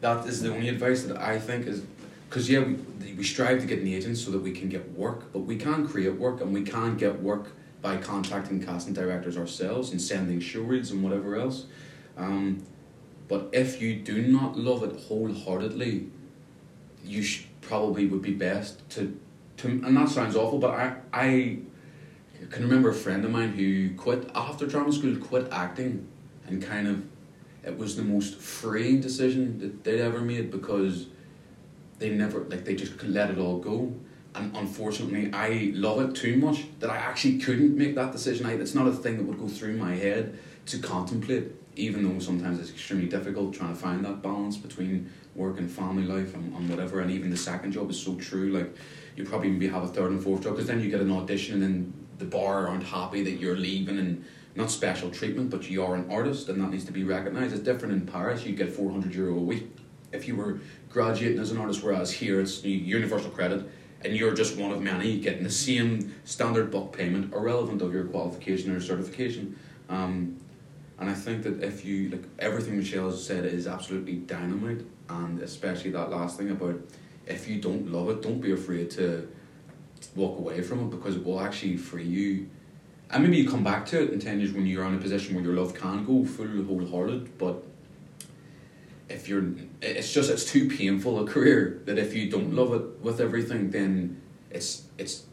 That 0.00 0.26
is 0.26 0.42
the 0.42 0.54
only 0.54 0.68
advice 0.68 1.04
that 1.04 1.16
I 1.16 1.38
think 1.38 1.66
is 1.66 1.80
because 2.28 2.50
yeah, 2.50 2.60
we, 2.60 2.76
we 3.14 3.24
strive 3.24 3.60
to 3.60 3.66
get 3.66 3.78
an 3.80 3.88
agent 3.88 4.16
so 4.16 4.30
that 4.30 4.40
we 4.40 4.52
can 4.52 4.68
get 4.68 4.90
work, 4.92 5.32
but 5.32 5.40
we 5.40 5.56
can't 5.56 5.88
create 5.88 6.14
work 6.14 6.40
and 6.40 6.52
we 6.52 6.62
can't 6.62 6.98
get 6.98 7.22
work 7.22 7.52
by 7.82 7.96
contacting 7.96 8.62
casting 8.62 8.94
directors 8.94 9.36
ourselves 9.36 9.90
and 9.90 10.00
sending 10.00 10.40
show 10.40 10.62
reels 10.62 10.90
and 10.90 11.02
whatever 11.02 11.36
else. 11.36 11.66
Um, 12.16 12.64
but 13.28 13.48
if 13.52 13.80
you 13.80 13.96
do 13.96 14.22
not 14.22 14.56
love 14.56 14.82
it 14.82 15.00
wholeheartedly, 15.02 16.08
you 17.04 17.22
sh- 17.22 17.46
probably 17.60 18.06
would 18.06 18.22
be 18.22 18.32
best 18.32 18.88
to, 18.90 19.18
to 19.58 19.68
and 19.68 19.96
that 19.96 20.08
sounds 20.08 20.36
awful, 20.36 20.58
but 20.58 20.70
I 20.70 20.96
I 21.12 21.58
can 22.50 22.62
remember 22.62 22.90
a 22.90 22.94
friend 22.94 23.24
of 23.24 23.30
mine 23.30 23.52
who 23.52 23.94
quit 23.94 24.30
after 24.34 24.66
drama 24.66 24.92
school, 24.92 25.16
quit 25.16 25.48
acting, 25.52 26.06
and 26.46 26.62
kind 26.62 26.86
of 26.88 27.04
it 27.64 27.76
was 27.76 27.96
the 27.96 28.02
most 28.02 28.36
freeing 28.36 29.00
decision 29.00 29.58
that 29.58 29.82
they'd 29.82 30.00
ever 30.00 30.20
made 30.20 30.50
because 30.50 31.06
they 31.98 32.10
never 32.10 32.40
like 32.44 32.64
they 32.64 32.74
just 32.74 33.02
let 33.02 33.30
it 33.30 33.38
all 33.38 33.58
go. 33.58 33.94
And 34.34 34.54
unfortunately, 34.54 35.32
I 35.32 35.72
love 35.74 35.98
it 36.00 36.14
too 36.14 36.36
much 36.36 36.64
that 36.80 36.90
I 36.90 36.96
actually 36.96 37.38
couldn't 37.38 37.74
make 37.76 37.94
that 37.94 38.12
decision. 38.12 38.44
I, 38.44 38.52
it's 38.52 38.74
not 38.74 38.86
a 38.86 38.92
thing 38.92 39.16
that 39.16 39.24
would 39.24 39.38
go 39.38 39.48
through 39.48 39.78
my 39.78 39.94
head 39.94 40.38
to 40.66 40.78
contemplate, 40.78 41.52
even 41.74 42.06
though 42.06 42.18
sometimes 42.18 42.60
it's 42.60 42.70
extremely 42.70 43.08
difficult 43.08 43.54
trying 43.54 43.72
to 43.72 43.80
find 43.80 44.04
that 44.04 44.20
balance 44.20 44.58
between 44.58 45.10
work 45.34 45.58
and 45.58 45.70
family 45.70 46.04
life 46.04 46.34
and, 46.34 46.54
and 46.54 46.68
whatever. 46.68 47.00
And 47.00 47.10
even 47.10 47.30
the 47.30 47.36
second 47.36 47.72
job 47.72 47.88
is 47.88 47.98
so 47.98 48.14
true. 48.16 48.52
Like 48.52 48.76
you 49.16 49.24
probably 49.24 49.48
maybe 49.48 49.68
have 49.68 49.84
a 49.84 49.88
third 49.88 50.10
and 50.10 50.22
fourth 50.22 50.42
job 50.42 50.52
because 50.52 50.66
then 50.66 50.80
you 50.82 50.90
get 50.90 51.00
an 51.00 51.10
audition 51.10 51.54
and 51.54 51.62
then 51.62 51.94
the 52.18 52.26
bar 52.26 52.68
aren't 52.68 52.84
happy 52.84 53.22
that 53.22 53.40
you're 53.40 53.56
leaving 53.56 53.98
and 53.98 54.22
not 54.54 54.70
special 54.70 55.10
treatment, 55.10 55.48
but 55.48 55.70
you 55.70 55.82
are 55.82 55.94
an 55.94 56.10
artist 56.10 56.50
and 56.50 56.60
that 56.60 56.70
needs 56.70 56.84
to 56.84 56.92
be 56.92 57.04
recognised. 57.04 57.54
It's 57.54 57.62
different 57.62 57.94
in 57.94 58.06
Paris. 58.06 58.44
You 58.44 58.54
get 58.54 58.70
four 58.70 58.90
hundred 58.90 59.14
euro 59.14 59.34
a 59.34 59.42
week 59.42 59.70
if 60.12 60.26
you 60.28 60.36
were 60.36 60.60
graduating 60.90 61.38
as 61.38 61.50
an 61.50 61.58
artist, 61.58 61.82
whereas 61.82 62.12
here 62.12 62.40
it's 62.40 62.64
universal 62.64 63.30
credit 63.30 63.68
and 64.04 64.16
you're 64.16 64.34
just 64.34 64.56
one 64.56 64.70
of 64.70 64.80
many 64.80 65.18
getting 65.18 65.42
the 65.42 65.50
same 65.50 66.14
standard 66.24 66.70
book 66.70 66.96
payment, 66.96 67.32
irrelevant 67.32 67.82
of 67.82 67.92
your 67.92 68.04
qualification 68.04 68.74
or 68.74 68.80
certification. 68.80 69.58
Um, 69.88 70.36
and 70.98 71.10
I 71.10 71.14
think 71.14 71.42
that 71.42 71.62
if 71.62 71.84
you 71.84 72.10
like 72.10 72.24
everything 72.38 72.78
Michelle 72.78 73.10
has 73.10 73.24
said 73.24 73.44
is 73.44 73.66
absolutely 73.66 74.14
dynamite, 74.14 74.82
and 75.08 75.40
especially 75.42 75.90
that 75.90 76.10
last 76.10 76.38
thing 76.38 76.50
about 76.50 76.80
if 77.26 77.48
you 77.48 77.60
don't 77.60 77.90
love 77.90 78.08
it, 78.08 78.22
don't 78.22 78.40
be 78.40 78.52
afraid 78.52 78.90
to 78.92 79.28
walk 80.14 80.38
away 80.38 80.62
from 80.62 80.80
it 80.80 80.90
because 80.90 81.16
it 81.16 81.24
will 81.24 81.40
actually 81.40 81.76
free 81.76 82.04
you. 82.04 82.48
And 83.10 83.22
maybe 83.22 83.36
you 83.36 83.48
come 83.48 83.62
back 83.62 83.86
to 83.86 84.02
it 84.02 84.10
in 84.12 84.20
ten 84.20 84.40
years 84.40 84.52
when 84.52 84.66
you're 84.66 84.84
in 84.84 84.94
a 84.94 84.98
position 84.98 85.34
where 85.34 85.44
your 85.44 85.54
love 85.54 85.74
can 85.74 86.04
go 86.04 86.24
full 86.24 86.46
wholehearted, 86.46 87.36
but 87.38 87.64
if 89.08 89.28
you're 89.28 89.44
it's 89.80 90.12
just 90.12 90.30
it's 90.30 90.44
too 90.44 90.68
painful 90.68 91.20
a 91.20 91.26
career 91.26 91.80
that 91.84 91.96
if 91.98 92.12
you 92.14 92.28
don't 92.28 92.54
love 92.54 92.72
it 92.74 93.00
with 93.00 93.20
everything 93.20 93.70
then 93.70 94.20
it's 94.50 94.84
it's 94.98 95.24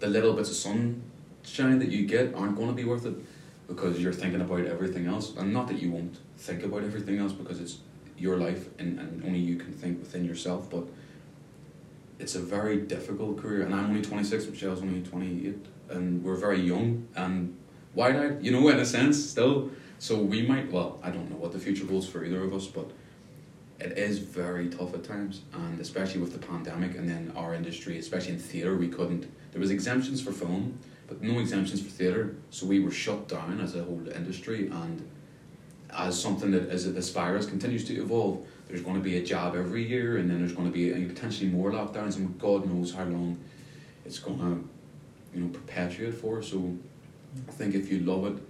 the 0.00 0.06
little 0.06 0.32
bits 0.32 0.50
of 0.50 0.56
sunshine 0.56 1.78
that 1.78 1.88
you 1.88 2.06
get 2.06 2.34
aren't 2.34 2.56
going 2.56 2.68
to 2.68 2.74
be 2.74 2.84
worth 2.84 3.04
it 3.04 3.14
because 3.66 4.00
you're 4.00 4.12
thinking 4.12 4.40
about 4.40 4.60
everything 4.60 5.06
else. 5.06 5.36
And 5.36 5.52
not 5.52 5.68
that 5.68 5.80
you 5.80 5.90
won't 5.90 6.16
think 6.38 6.62
about 6.64 6.82
everything 6.82 7.18
else 7.18 7.32
because 7.32 7.60
it's 7.60 7.78
your 8.16 8.36
life 8.36 8.68
and, 8.78 8.98
and 8.98 9.24
only 9.24 9.38
you 9.38 9.56
can 9.56 9.72
think 9.72 10.00
within 10.00 10.24
yourself 10.24 10.68
but 10.70 10.84
it's 12.18 12.34
a 12.34 12.40
very 12.40 12.78
difficult 12.78 13.38
career. 13.38 13.62
And 13.62 13.72
I'm 13.72 13.86
only 13.86 14.02
26 14.02 14.46
Michelle's 14.46 14.82
only 14.82 15.02
28 15.02 15.66
and 15.90 16.24
we're 16.24 16.36
very 16.36 16.60
young 16.60 17.06
and 17.14 17.56
wide-eyed 17.94 18.44
you 18.44 18.50
know 18.52 18.68
in 18.68 18.78
a 18.80 18.86
sense 18.86 19.22
still. 19.30 19.70
So 19.98 20.16
we 20.16 20.42
might 20.42 20.72
well 20.72 20.98
I 21.02 21.10
don't 21.10 21.30
know 21.30 21.36
what 21.36 21.52
the 21.52 21.58
future 21.58 21.86
holds 21.86 22.08
for 22.08 22.24
either 22.24 22.42
of 22.42 22.52
us 22.54 22.66
but 22.66 22.90
it 23.80 23.96
is 23.96 24.18
very 24.18 24.68
tough 24.68 24.94
at 24.94 25.04
times 25.04 25.42
and 25.52 25.80
especially 25.80 26.20
with 26.20 26.32
the 26.32 26.38
pandemic 26.38 26.96
and 26.96 27.08
then 27.08 27.32
our 27.36 27.54
industry 27.54 27.98
especially 27.98 28.32
in 28.32 28.38
theatre 28.38 28.76
we 28.76 28.88
couldn't 28.88 29.26
there 29.52 29.60
was 29.60 29.70
exemptions 29.70 30.20
for 30.20 30.32
film 30.32 30.78
but 31.06 31.22
no 31.22 31.38
exemptions 31.38 31.80
for 31.80 31.88
theatre 31.88 32.36
so 32.50 32.66
we 32.66 32.80
were 32.80 32.90
shut 32.90 33.28
down 33.28 33.60
as 33.60 33.74
a 33.74 33.82
whole 33.84 34.08
industry 34.14 34.66
and 34.68 35.08
as 35.90 36.20
something 36.20 36.50
that 36.50 36.68
as 36.68 36.92
this 36.92 37.10
virus 37.10 37.46
continues 37.46 37.84
to 37.84 37.94
evolve 37.94 38.44
there's 38.66 38.82
going 38.82 38.96
to 38.96 39.02
be 39.02 39.16
a 39.16 39.22
jab 39.22 39.54
every 39.54 39.86
year 39.86 40.18
and 40.18 40.30
then 40.30 40.40
there's 40.40 40.52
going 40.52 40.70
to 40.70 40.72
be 40.72 40.90
potentially 41.06 41.48
more 41.48 41.70
lockdowns 41.70 42.16
and 42.16 42.38
god 42.38 42.66
knows 42.66 42.92
how 42.92 43.04
long 43.04 43.38
it's 44.04 44.18
going 44.18 44.38
to 44.38 44.68
you 45.34 45.44
know 45.44 45.48
perpetuate 45.50 46.14
for 46.14 46.42
so 46.42 46.76
I 47.46 47.52
think 47.52 47.74
if 47.74 47.90
you 47.90 48.00
love 48.00 48.26
it, 48.26 48.42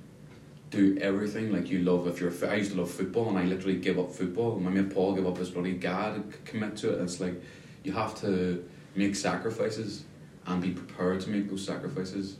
do 0.70 0.98
everything 1.00 1.52
like 1.52 1.70
you 1.70 1.80
love. 1.80 2.06
If 2.06 2.20
you're, 2.20 2.32
I 2.48 2.56
used 2.56 2.72
to 2.72 2.78
love 2.78 2.90
football, 2.90 3.28
and 3.28 3.38
I 3.38 3.44
literally 3.44 3.76
give 3.76 3.98
up 3.98 4.12
football. 4.12 4.58
My 4.58 4.70
mate 4.70 4.92
Paul 4.92 5.14
gave 5.14 5.26
up 5.26 5.38
his 5.38 5.50
bloody 5.50 5.74
guy 5.74 6.14
to 6.14 6.22
commit 6.44 6.76
to 6.78 6.92
it. 6.92 7.02
It's 7.02 7.20
like 7.20 7.40
you 7.84 7.92
have 7.92 8.14
to 8.20 8.68
make 8.94 9.16
sacrifices 9.16 10.04
and 10.46 10.62
be 10.62 10.70
prepared 10.70 11.20
to 11.20 11.30
make 11.30 11.48
those 11.48 11.64
sacrifices. 11.64 12.36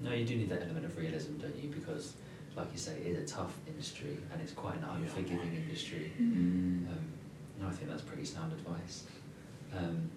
No, 0.00 0.12
you 0.12 0.24
do 0.24 0.36
need 0.36 0.48
that 0.48 0.62
element 0.62 0.86
of 0.86 0.96
realism, 0.96 1.36
don't 1.36 1.56
you? 1.56 1.68
Because, 1.68 2.14
like 2.56 2.68
you 2.72 2.78
say, 2.78 2.92
it 2.92 3.06
is 3.08 3.30
a 3.30 3.34
tough 3.34 3.54
industry 3.66 4.16
and 4.32 4.40
it's 4.40 4.52
quite 4.52 4.76
an 4.76 4.84
unforgiving 4.84 5.54
industry. 5.54 6.12
Mm. 6.18 6.88
Um, 6.88 7.12
no, 7.60 7.68
I 7.68 7.70
think 7.70 7.90
that's 7.90 8.02
pretty 8.02 8.24
sound 8.24 8.52
advice. 8.52 9.04
Um, 9.76 10.10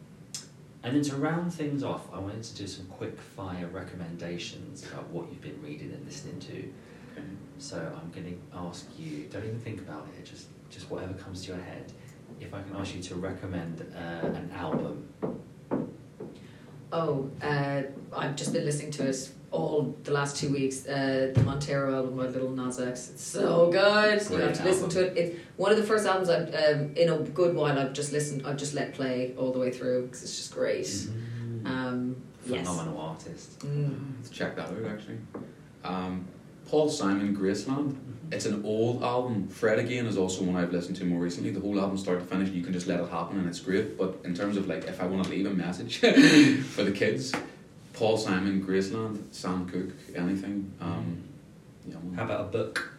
and 0.83 0.95
then 0.95 1.03
to 1.03 1.15
round 1.15 1.53
things 1.53 1.83
off, 1.83 2.07
I 2.13 2.19
wanted 2.19 2.43
to 2.43 2.55
do 2.55 2.67
some 2.67 2.85
quick 2.87 3.19
fire 3.19 3.67
recommendations 3.67 4.85
about 4.85 5.09
what 5.09 5.29
you've 5.29 5.41
been 5.41 5.61
reading 5.61 5.91
and 5.91 6.05
listening 6.05 6.39
to. 6.41 6.73
Okay. 7.53 7.59
So 7.59 7.77
I'm 8.01 8.11
going 8.11 8.25
to 8.51 8.57
ask 8.57 8.87
you, 8.97 9.27
don't 9.31 9.43
even 9.43 9.59
think 9.59 9.79
about 9.79 10.07
it, 10.17 10.25
just 10.25 10.47
just 10.69 10.89
whatever 10.89 11.13
comes 11.13 11.43
to 11.43 11.53
your 11.53 11.61
head. 11.61 11.91
If 12.39 12.53
I 12.53 12.61
can 12.63 12.75
ask 12.75 12.95
you 12.95 13.01
to 13.03 13.15
recommend 13.15 13.85
uh, 13.95 14.25
an 14.27 14.51
album, 14.55 15.07
Oh, 16.93 17.31
uh, 17.41 17.81
I've 18.15 18.35
just 18.35 18.53
been 18.53 18.65
listening 18.65 18.91
to 18.91 19.07
it 19.09 19.31
all 19.49 19.97
the 20.03 20.11
last 20.11 20.37
two 20.37 20.49
weeks. 20.53 20.85
Uh, 20.87 21.31
the 21.33 21.41
Montero 21.41 21.95
album 21.95 22.17
by 22.17 22.27
Little 22.27 22.51
Nas 22.51 22.79
X. 22.79 23.09
It's 23.09 23.23
so 23.23 23.71
good. 23.71 24.21
you 24.29 24.37
have 24.37 24.53
to 24.57 24.63
listen 24.63 24.89
to 24.89 25.07
it. 25.07 25.17
It's 25.17 25.39
one 25.57 25.71
of 25.71 25.77
the 25.77 25.83
first 25.83 26.05
albums 26.05 26.29
I've 26.29 26.53
um, 26.53 26.95
in 26.95 27.09
a 27.09 27.17
good 27.17 27.55
while. 27.55 27.79
I've 27.79 27.93
just 27.93 28.11
listened. 28.11 28.45
I've 28.45 28.57
just 28.57 28.75
let 28.75 28.93
play 28.93 29.33
all 29.39 29.51
the 29.51 29.57
way 29.57 29.71
through 29.71 30.03
because 30.03 30.21
it's 30.21 30.37
just 30.37 30.53
great. 30.53 30.87
Um, 31.65 32.15
yes. 32.45 32.67
phenomenal 32.67 32.99
artist. 33.01 33.59
Mm. 33.61 34.13
Let's 34.17 34.29
check 34.29 34.55
that 34.55 34.67
out 34.67 34.85
actually. 34.85 35.17
Um, 35.83 36.27
Paul 36.69 36.89
Simon 36.89 37.35
Graceland. 37.35 37.95
It's 38.31 38.45
an 38.45 38.63
old 38.65 39.03
album. 39.03 39.47
Fred 39.47 39.77
Again 39.79 40.07
is 40.07 40.17
also 40.17 40.43
one 40.43 40.55
I've 40.55 40.71
listened 40.71 40.95
to 40.97 41.05
more 41.05 41.19
recently. 41.19 41.51
The 41.51 41.59
whole 41.59 41.79
album 41.79 41.97
start 41.97 42.19
to 42.19 42.25
finish, 42.25 42.49
you 42.49 42.63
can 42.63 42.73
just 42.73 42.87
let 42.87 42.99
it 42.99 43.09
happen 43.09 43.37
and 43.37 43.47
it's 43.47 43.59
great. 43.59 43.97
But 43.97 44.17
in 44.23 44.33
terms 44.33 44.57
of 44.57 44.67
like 44.67 44.85
if 44.85 45.01
I 45.01 45.05
want 45.05 45.25
to 45.25 45.29
leave 45.29 45.45
a 45.45 45.51
message 45.51 45.97
for 46.73 46.83
the 46.83 46.91
kids, 46.91 47.33
Paul 47.93 48.17
Simon, 48.17 48.65
Graceland, 48.65 49.31
Sam 49.31 49.69
Cooke, 49.69 49.93
anything. 50.15 50.73
Um, 50.81 51.23
yeah. 51.85 51.95
How 52.15 52.23
about 52.23 52.41
a 52.41 52.45
book? 52.45 52.92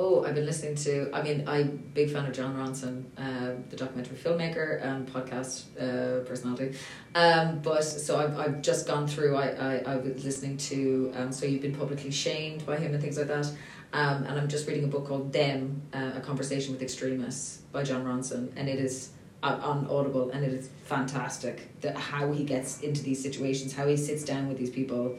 Oh, 0.00 0.24
I've 0.24 0.36
been 0.36 0.46
listening 0.46 0.76
to. 0.76 1.10
I 1.12 1.22
mean, 1.22 1.42
I'm 1.48 1.90
big 1.92 2.12
fan 2.12 2.24
of 2.24 2.32
Jon 2.32 2.54
Ronson, 2.54 3.06
uh, 3.18 3.60
the 3.68 3.74
documentary 3.74 4.16
filmmaker 4.16 4.80
and 4.80 5.12
podcast 5.12 5.64
uh, 5.76 6.24
personality. 6.24 6.76
Um, 7.16 7.58
but 7.58 7.82
so 7.82 8.16
I've, 8.16 8.38
I've 8.38 8.62
just 8.62 8.86
gone 8.86 9.08
through. 9.08 9.34
I, 9.34 9.48
I, 9.48 9.76
I 9.78 9.96
was 9.96 10.24
listening 10.24 10.56
to. 10.56 11.12
Um, 11.16 11.32
so 11.32 11.46
you've 11.46 11.62
been 11.62 11.74
publicly 11.74 12.12
shamed 12.12 12.64
by 12.64 12.76
him 12.76 12.94
and 12.94 13.02
things 13.02 13.18
like 13.18 13.26
that. 13.26 13.46
Um, 13.92 14.22
and 14.22 14.38
I'm 14.38 14.46
just 14.46 14.68
reading 14.68 14.84
a 14.84 14.86
book 14.86 15.08
called 15.08 15.32
Them: 15.32 15.82
uh, 15.92 16.12
A 16.14 16.20
Conversation 16.20 16.72
with 16.72 16.80
Extremists 16.82 17.62
by 17.72 17.82
Jon 17.82 18.04
Ronson, 18.04 18.52
and 18.54 18.68
it 18.68 18.78
is 18.78 19.10
on 19.42 19.86
Audible, 19.88 20.30
and 20.30 20.44
it 20.44 20.52
is 20.52 20.68
fantastic. 20.84 21.80
The, 21.80 21.96
how 21.96 22.32
he 22.32 22.44
gets 22.44 22.80
into 22.80 23.02
these 23.02 23.22
situations, 23.22 23.74
how 23.74 23.86
he 23.86 23.96
sits 23.96 24.24
down 24.24 24.48
with 24.48 24.58
these 24.58 24.70
people. 24.70 25.16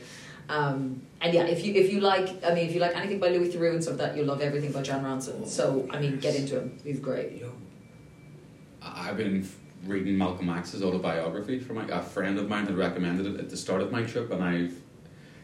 Um, 0.49 1.03
and 1.21 1.33
yeah, 1.33 1.43
if 1.43 1.63
you 1.63 1.73
if 1.73 1.93
you 1.93 2.01
like, 2.01 2.43
I 2.43 2.53
mean, 2.53 2.67
if 2.67 2.73
you 2.73 2.79
like 2.79 2.95
anything 2.95 3.19
by 3.19 3.29
Louis 3.29 3.49
Theroux 3.49 3.73
and 3.73 3.83
stuff 3.83 3.99
like 3.99 4.09
that, 4.09 4.17
you'll 4.17 4.25
love 4.25 4.41
everything 4.41 4.71
by 4.71 4.81
Jon 4.81 5.03
Ronson. 5.03 5.47
So 5.47 5.87
I 5.91 5.99
mean, 5.99 6.19
get 6.19 6.35
into 6.35 6.59
him; 6.59 6.77
he's 6.83 6.99
great. 6.99 7.43
I've 8.81 9.17
been 9.17 9.47
reading 9.85 10.17
Malcolm 10.17 10.49
X's 10.49 10.83
autobiography 10.83 11.59
from 11.59 11.77
like 11.77 11.91
a 11.91 12.01
friend 12.01 12.37
of 12.37 12.49
mine 12.49 12.65
had 12.65 12.77
recommended 12.77 13.25
it 13.25 13.39
at 13.39 13.49
the 13.49 13.57
start 13.57 13.81
of 13.81 13.91
my 13.91 14.03
trip, 14.03 14.31
and 14.31 14.43
I've 14.43 14.73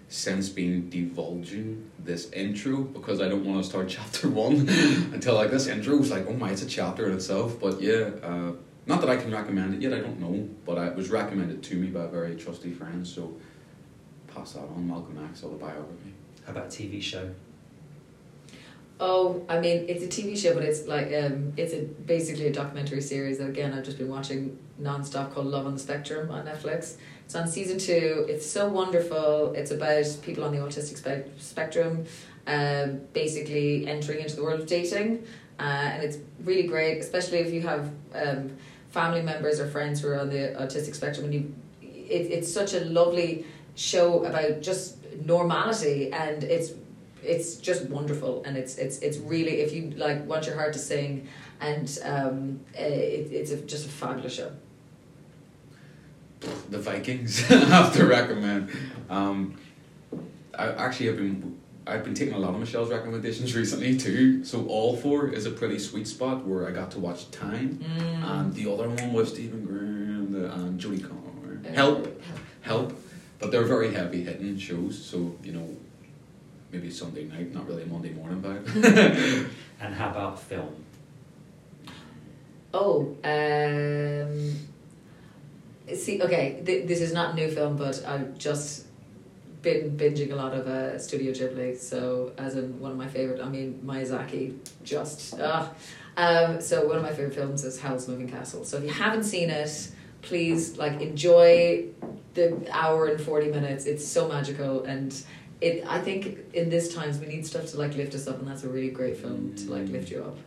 since 0.08 0.50
been 0.50 0.90
divulging 0.90 1.90
this 2.00 2.32
intro 2.32 2.82
because 2.82 3.22
I 3.22 3.28
don't 3.28 3.46
want 3.46 3.64
to 3.64 3.70
start 3.70 3.90
chapter 3.90 4.30
one 4.30 4.54
until 5.14 5.36
like 5.36 5.52
this 5.52 5.68
intro 5.68 5.98
was 5.98 6.12
like, 6.12 6.26
oh 6.28 6.34
my, 6.34 6.52
it's 6.52 6.64
a 6.64 6.68
chapter 6.68 7.08
in 7.08 7.14
itself. 7.14 7.60
But 7.60 7.82
yeah, 7.82 8.10
uh, 8.24 8.54
not 8.88 9.02
that 9.02 9.10
I 9.10 9.17
can 9.17 9.32
recommend 9.32 9.74
it 9.76 9.82
yet. 9.82 9.93
I 9.93 10.00
don't 10.00 10.19
know, 10.19 10.48
but 10.65 10.78
I, 10.78 10.88
it 10.88 10.95
was 10.95 11.10
recommended 11.10 11.63
to 11.63 11.76
me 11.76 11.88
by 11.88 12.04
a 12.04 12.08
very 12.08 12.36
trusty 12.36 12.71
friend, 12.71 13.06
so 13.06 13.36
pass 14.28 14.54
that 14.54 14.62
on. 14.62 14.88
Malcolm 14.88 15.17
X 15.30 15.43
autobiography. 15.43 16.13
How 16.45 16.52
about 16.52 16.65
a 16.65 16.67
TV 16.67 17.02
show? 17.02 17.32
Oh, 18.98 19.45
I 19.50 19.60
mean, 19.60 19.86
it's 19.89 20.04
a 20.04 20.08
TV 20.08 20.38
show, 20.38 20.54
but 20.54 20.63
it's 20.63 20.88
like 20.88 21.08
um, 21.08 21.52
it's 21.58 21.74
a 21.74 21.82
basically 21.82 22.48
a 22.48 22.54
documentary 22.54 23.02
series 23.02 23.39
that 23.39 23.50
again 23.50 23.74
I've 23.74 23.84
just 23.84 23.98
been 23.98 24.08
watching 24.08 24.58
non-stop 24.78 25.34
called 25.34 25.48
Love 25.48 25.65
on 25.65 25.74
the 25.74 25.80
Spectrum 25.80 26.32
on 26.32 26.45
Netflix. 26.45 26.95
It's 27.26 27.36
on 27.36 27.48
season 27.48 27.78
two. 27.78 28.26
It's 28.30 28.50
so 28.50 28.69
wonderful. 28.69 29.54
It's 29.54 29.71
about 29.71 30.06
people 30.21 30.45
on 30.45 30.54
the 30.54 30.60
autistic 30.60 30.98
spe- 30.98 31.41
spectrum, 31.41 32.06
um, 32.48 33.02
basically 33.12 33.86
entering 33.88 34.19
into 34.19 34.36
the 34.38 34.43
world 34.43 34.62
of 34.62 34.67
dating, 34.67 35.26
uh, 35.60 35.63
and 35.63 36.04
it's 36.04 36.17
really 36.45 36.67
great, 36.67 37.00
especially 37.00 37.39
if 37.39 37.52
you 37.52 37.62
have 37.62 37.91
um, 38.13 38.56
family 38.95 39.21
members 39.21 39.60
or 39.60 39.67
friends 39.67 40.01
who 40.01 40.08
are 40.08 40.19
on 40.19 40.29
the 40.29 40.43
autistic 40.63 40.95
spectrum, 40.95 41.25
and 41.25 41.34
you, 41.34 41.41
it, 42.15 42.23
it's 42.36 42.51
such 42.60 42.73
a 42.73 42.81
lovely 42.99 43.45
show 43.75 44.23
about 44.23 44.62
just 44.62 44.97
normality, 45.25 46.12
and 46.13 46.43
it's 46.55 46.71
it's 47.25 47.55
just 47.58 47.81
wonderful 47.89 48.43
and 48.45 48.55
it's 48.55 48.77
it's 48.77 48.99
it's 48.99 49.17
really 49.17 49.55
if 49.65 49.73
you 49.73 49.81
like 49.97 50.23
want 50.27 50.45
your 50.45 50.55
heart 50.55 50.71
to 50.73 50.79
sing 50.79 51.27
and 51.60 51.97
um 52.03 52.60
uh, 52.77 52.84
it, 52.84 53.31
it's 53.31 53.51
a, 53.51 53.58
just 53.73 53.86
a 53.88 53.89
fabulous 53.89 54.36
show 54.36 54.51
The 56.69 56.77
Vikings. 56.77 57.31
I 57.51 57.55
have 57.55 57.93
to 57.93 58.05
recommend. 58.05 58.69
Um, 59.10 59.55
I 60.53 60.67
actually 60.86 61.08
have 61.08 61.17
been 61.17 61.58
I've 61.88 62.04
been 62.04 62.15
taking 62.15 62.34
a 62.34 62.39
lot 62.39 62.54
of 62.54 62.60
Michelle's 62.60 62.89
recommendations 62.89 63.56
recently 63.56 63.98
too. 63.98 64.43
So 64.43 64.65
all 64.67 64.95
four 64.98 65.30
is 65.30 65.45
a 65.45 65.52
pretty 65.52 65.78
sweet 65.80 66.08
spot 66.08 66.45
where 66.45 66.67
I 66.67 66.71
got 66.71 66.91
to 66.91 67.00
watch 67.00 67.30
Time 67.32 67.80
and 68.24 68.54
the 68.54 68.71
other 68.71 68.89
one 68.89 69.13
was 69.13 69.30
Stephen 69.30 69.63
Graham 69.65 70.32
the, 70.32 70.52
and 70.54 70.80
Jodie 70.80 71.02
Comer. 71.04 71.60
Uh, 71.65 71.71
Help, 71.74 72.21
help, 72.62 73.00
but 73.39 73.52
they're 73.52 73.63
very 73.65 73.93
heavy 73.93 74.24
hitting 74.24 74.58
shows. 74.58 75.04
So 75.04 75.36
you 75.43 75.52
know, 75.52 75.67
maybe 76.71 76.89
Sunday 76.89 77.26
night, 77.26 77.54
not 77.54 77.67
really 77.67 77.84
a 77.84 77.88
Monday 77.88 78.12
morning 78.13 78.41
vibe. 78.41 79.50
And 79.80 79.93
how 79.93 80.10
about 80.10 80.39
film? 80.39 80.74
oh 82.74 83.15
um 83.24 84.54
see 85.95 86.21
okay 86.21 86.62
th- 86.65 86.88
this 86.88 87.00
is 87.00 87.13
not 87.13 87.32
a 87.32 87.36
new 87.36 87.50
film 87.50 87.78
but 87.78 88.04
i've 88.06 88.38
just 88.38 88.85
been 89.67 89.97
binging 90.01 90.32
a 90.32 90.38
lot 90.43 90.54
of 90.60 90.63
uh, 90.67 90.97
studio 91.08 91.32
ghibli 91.39 91.69
so 91.91 92.32
as 92.38 92.56
in 92.56 92.80
one 92.86 92.91
of 92.95 92.97
my 93.04 93.10
favorite 93.15 93.41
i 93.47 93.49
mean 93.56 93.69
miyazaki 93.89 94.43
just 94.84 95.19
ah. 95.41 95.71
Um 96.17 96.62
so 96.62 96.75
one 96.88 96.97
of 96.99 97.04
my 97.04 97.13
favorite 97.17 97.36
films 97.36 97.65
is 97.69 97.73
howl's 97.84 98.08
moving 98.08 98.30
castle. 98.30 98.63
So 98.63 98.78
if 98.78 98.84
you 98.89 98.93
haven't 99.06 99.25
seen 99.25 99.49
it 99.49 99.71
please 100.21 100.78
like 100.84 101.01
enjoy 101.01 101.86
the 102.36 102.47
hour 102.71 103.08
and 103.12 103.19
40 103.19 103.51
minutes. 103.58 103.86
It's 103.86 104.06
so 104.15 104.21
magical 104.36 104.73
and 104.93 105.10
it 105.62 105.75
i 105.88 105.99
think 106.08 106.23
in 106.54 106.69
this 106.75 106.86
times 106.97 107.13
we 107.21 107.28
need 107.34 107.43
stuff 107.51 107.65
to 107.71 107.75
like 107.84 107.93
lift 108.01 108.13
us 108.19 108.25
up 108.28 108.38
and 108.39 108.47
that's 108.49 108.63
a 108.69 108.71
really 108.75 108.89
great 108.99 109.17
film 109.23 109.54
to 109.60 109.63
like 109.75 109.88
lift 109.95 110.10
you 110.13 110.19
up. 110.30 110.38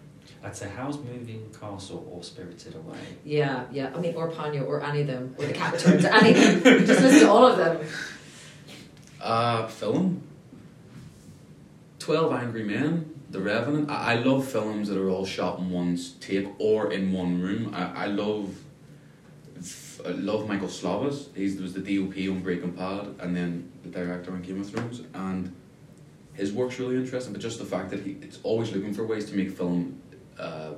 I'd 0.45 0.57
say 0.57 0.69
Howl's 0.79 0.99
Moving 1.13 1.43
Castle 1.61 2.01
or 2.13 2.23
Spirited 2.23 2.75
Away? 2.81 3.05
yeah 3.25 3.65
yeah. 3.79 3.95
I 3.95 3.99
mean 4.05 4.15
or 4.21 4.27
ponyo 4.39 4.63
or 4.71 4.77
any 4.91 5.01
of 5.03 5.09
them 5.15 5.25
or 5.39 5.45
the 5.51 5.57
cat 5.61 5.71
returns 5.75 6.05
or 6.07 6.13
anything 6.23 6.87
just 6.91 7.01
listen 7.03 7.21
to 7.27 7.31
all 7.31 7.47
of 7.53 7.57
them 7.63 7.75
Uh, 9.21 9.67
film. 9.67 10.23
Twelve 11.99 12.33
Angry 12.33 12.63
Men, 12.63 13.21
The 13.31 13.41
Revenant. 13.41 13.91
I, 13.91 14.13
I 14.13 14.15
love 14.17 14.47
films 14.47 14.89
that 14.89 14.99
are 14.99 15.11
all 15.11 15.27
shot 15.27 15.59
in 15.59 15.71
one 15.71 15.99
tape 16.21 16.49
or 16.59 16.93
in 16.93 17.13
one 17.13 17.41
room. 17.41 17.75
I, 17.75 18.05
I 18.05 18.07
love. 18.07 18.55
I 20.07 20.11
love 20.11 20.49
Michael 20.49 20.69
Slovis. 20.69 21.35
He 21.35 21.61
was 21.61 21.75
the 21.75 21.81
DOP 21.81 22.17
on 22.31 22.41
Breaking 22.41 22.71
Bad, 22.71 23.17
and 23.19 23.37
then 23.37 23.73
the 23.83 23.89
director 23.89 24.31
on 24.31 24.43
Game 24.43 24.61
of 24.61 24.71
Thrones, 24.71 25.03
and 25.13 25.55
his 26.35 26.53
work's 26.53 26.79
really 26.79 26.97
interesting. 26.97 27.33
But 27.33 27.43
just 27.43 27.59
the 27.59 27.65
fact 27.65 27.91
that 27.91 28.01
he 28.01 28.13
it's 28.23 28.39
always 28.45 28.73
looking 28.73 28.95
for 28.95 29.05
ways 29.05 29.29
to 29.31 29.37
make 29.37 29.51
film 29.51 30.01
uh, 30.39 30.75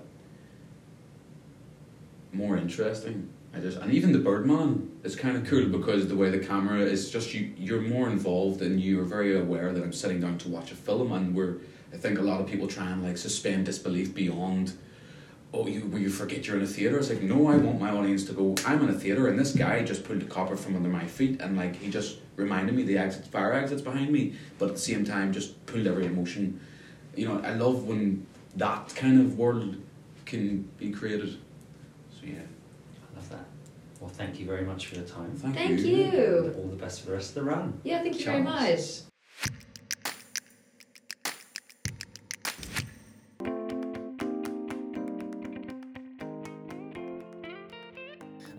more 2.33 2.57
interesting. 2.57 3.29
I 3.53 3.59
just 3.59 3.79
and 3.79 3.93
even 3.93 4.13
the 4.13 4.19
Birdman 4.19 4.91
is 5.03 5.17
kind 5.17 5.37
of 5.37 5.45
cool 5.47 5.67
because 5.67 6.07
the 6.07 6.17
way 6.17 6.31
the 6.31 6.39
camera 6.39 6.81
is 6.81 7.11
just 7.11 7.35
you 7.35 7.53
you're 7.57 7.81
more 7.81 8.09
involved 8.09 8.63
and 8.63 8.81
you're 8.81 9.05
very 9.05 9.39
aware 9.39 9.73
that 9.73 9.83
I'm 9.83 9.93
sitting 9.93 10.21
down 10.21 10.39
to 10.39 10.49
watch 10.49 10.71
a 10.71 10.77
film 10.77 11.13
and 11.13 11.35
we're 11.35 11.59
I 11.93 11.97
think 11.97 12.19
a 12.19 12.23
lot 12.23 12.41
of 12.41 12.47
people 12.47 12.69
try 12.69 12.87
and 12.87 13.03
like 13.03 13.19
suspend 13.19 13.67
disbelief 13.67 14.15
beyond 14.15 14.75
oh 15.53 15.67
you 15.67 15.81
where 15.81 16.01
you 16.01 16.11
forget 16.11 16.47
you're 16.47 16.57
in 16.57 16.63
a 16.63 16.67
theater 16.67 16.99
it's 16.99 17.11
like 17.11 17.23
no 17.23 17.49
I 17.49 17.57
want 17.57 17.81
my 17.81 17.91
audience 17.91 18.25
to 18.27 18.33
go 18.33 18.55
I'm 18.65 18.83
in 18.85 18.91
a 18.91 18.99
theater 18.99 19.27
and 19.27 19.37
this 19.37 19.53
guy 19.53 19.83
just 19.83 20.05
pulled 20.05 20.21
the 20.21 20.27
copper 20.27 20.57
from 20.57 20.77
under 20.77 20.89
my 20.89 21.07
feet 21.07 21.41
and 21.41 21.57
like 21.57 21.75
he 21.75 21.91
just 21.91 22.19
reminded 22.37 22.77
me 22.77 22.85
the 22.85 22.99
exit 22.99 23.27
fire 23.27 23.53
exits 23.53 23.83
behind 23.83 24.13
me 24.13 24.35
but 24.59 24.69
at 24.69 24.75
the 24.77 24.81
same 24.81 25.05
time 25.05 25.33
just 25.33 25.67
pulled 25.67 25.89
every 25.89 26.07
emotion. 26.07 26.61
You 27.17 27.27
know 27.27 27.41
I 27.41 27.55
love 27.55 27.85
when 27.85 28.27
that 28.57 28.95
kind 28.95 29.21
of 29.21 29.39
world 29.39 29.77
can 30.25 30.63
be 30.79 30.91
created. 30.91 31.39
So 32.13 32.27
yeah. 32.27 32.43
Well, 34.01 34.09
thank 34.09 34.41
you 34.41 34.47
very 34.47 34.65
much 34.65 34.87
for 34.87 34.95
your 34.95 35.05
time. 35.05 35.37
Thank, 35.37 35.55
Thank 35.55 35.81
you. 35.81 35.97
you. 35.97 36.55
All 36.57 36.69
the 36.69 36.77
best 36.77 37.03
for 37.03 37.09
the 37.09 37.13
rest 37.13 37.31
of 37.31 37.35
the 37.35 37.43
run. 37.45 37.81
Yeah, 37.85 38.03
thank 38.03 38.19
you 38.19 38.25
very 38.25 38.43
much. 38.43 39.03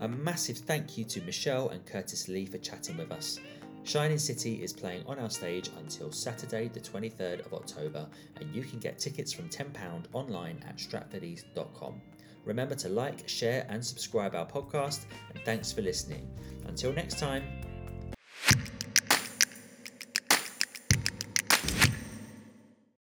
A 0.00 0.08
massive 0.08 0.58
thank 0.58 0.96
you 0.96 1.04
to 1.04 1.20
Michelle 1.22 1.68
and 1.70 1.84
Curtis 1.86 2.28
Lee 2.28 2.46
for 2.46 2.58
chatting 2.58 2.96
with 2.96 3.12
us. 3.12 3.38
Shining 3.84 4.18
City 4.18 4.62
is 4.62 4.72
playing 4.72 5.04
on 5.06 5.18
our 5.18 5.30
stage 5.30 5.70
until 5.78 6.12
Saturday, 6.12 6.68
the 6.68 6.80
23rd 6.80 7.44
of 7.44 7.52
October, 7.52 8.06
and 8.40 8.54
you 8.54 8.62
can 8.62 8.78
get 8.78 8.98
tickets 8.98 9.32
from 9.32 9.48
£10 9.48 9.72
online 10.12 10.62
at 10.68 10.76
stratfordeast.com. 10.76 12.00
Remember 12.44 12.74
to 12.76 12.88
like, 12.88 13.28
share, 13.28 13.66
and 13.68 13.84
subscribe 13.84 14.34
our 14.34 14.46
podcast, 14.46 15.06
and 15.34 15.42
thanks 15.44 15.72
for 15.72 15.82
listening. 15.82 16.28
Until 16.66 16.92
next 16.92 17.18
time. 17.18 17.44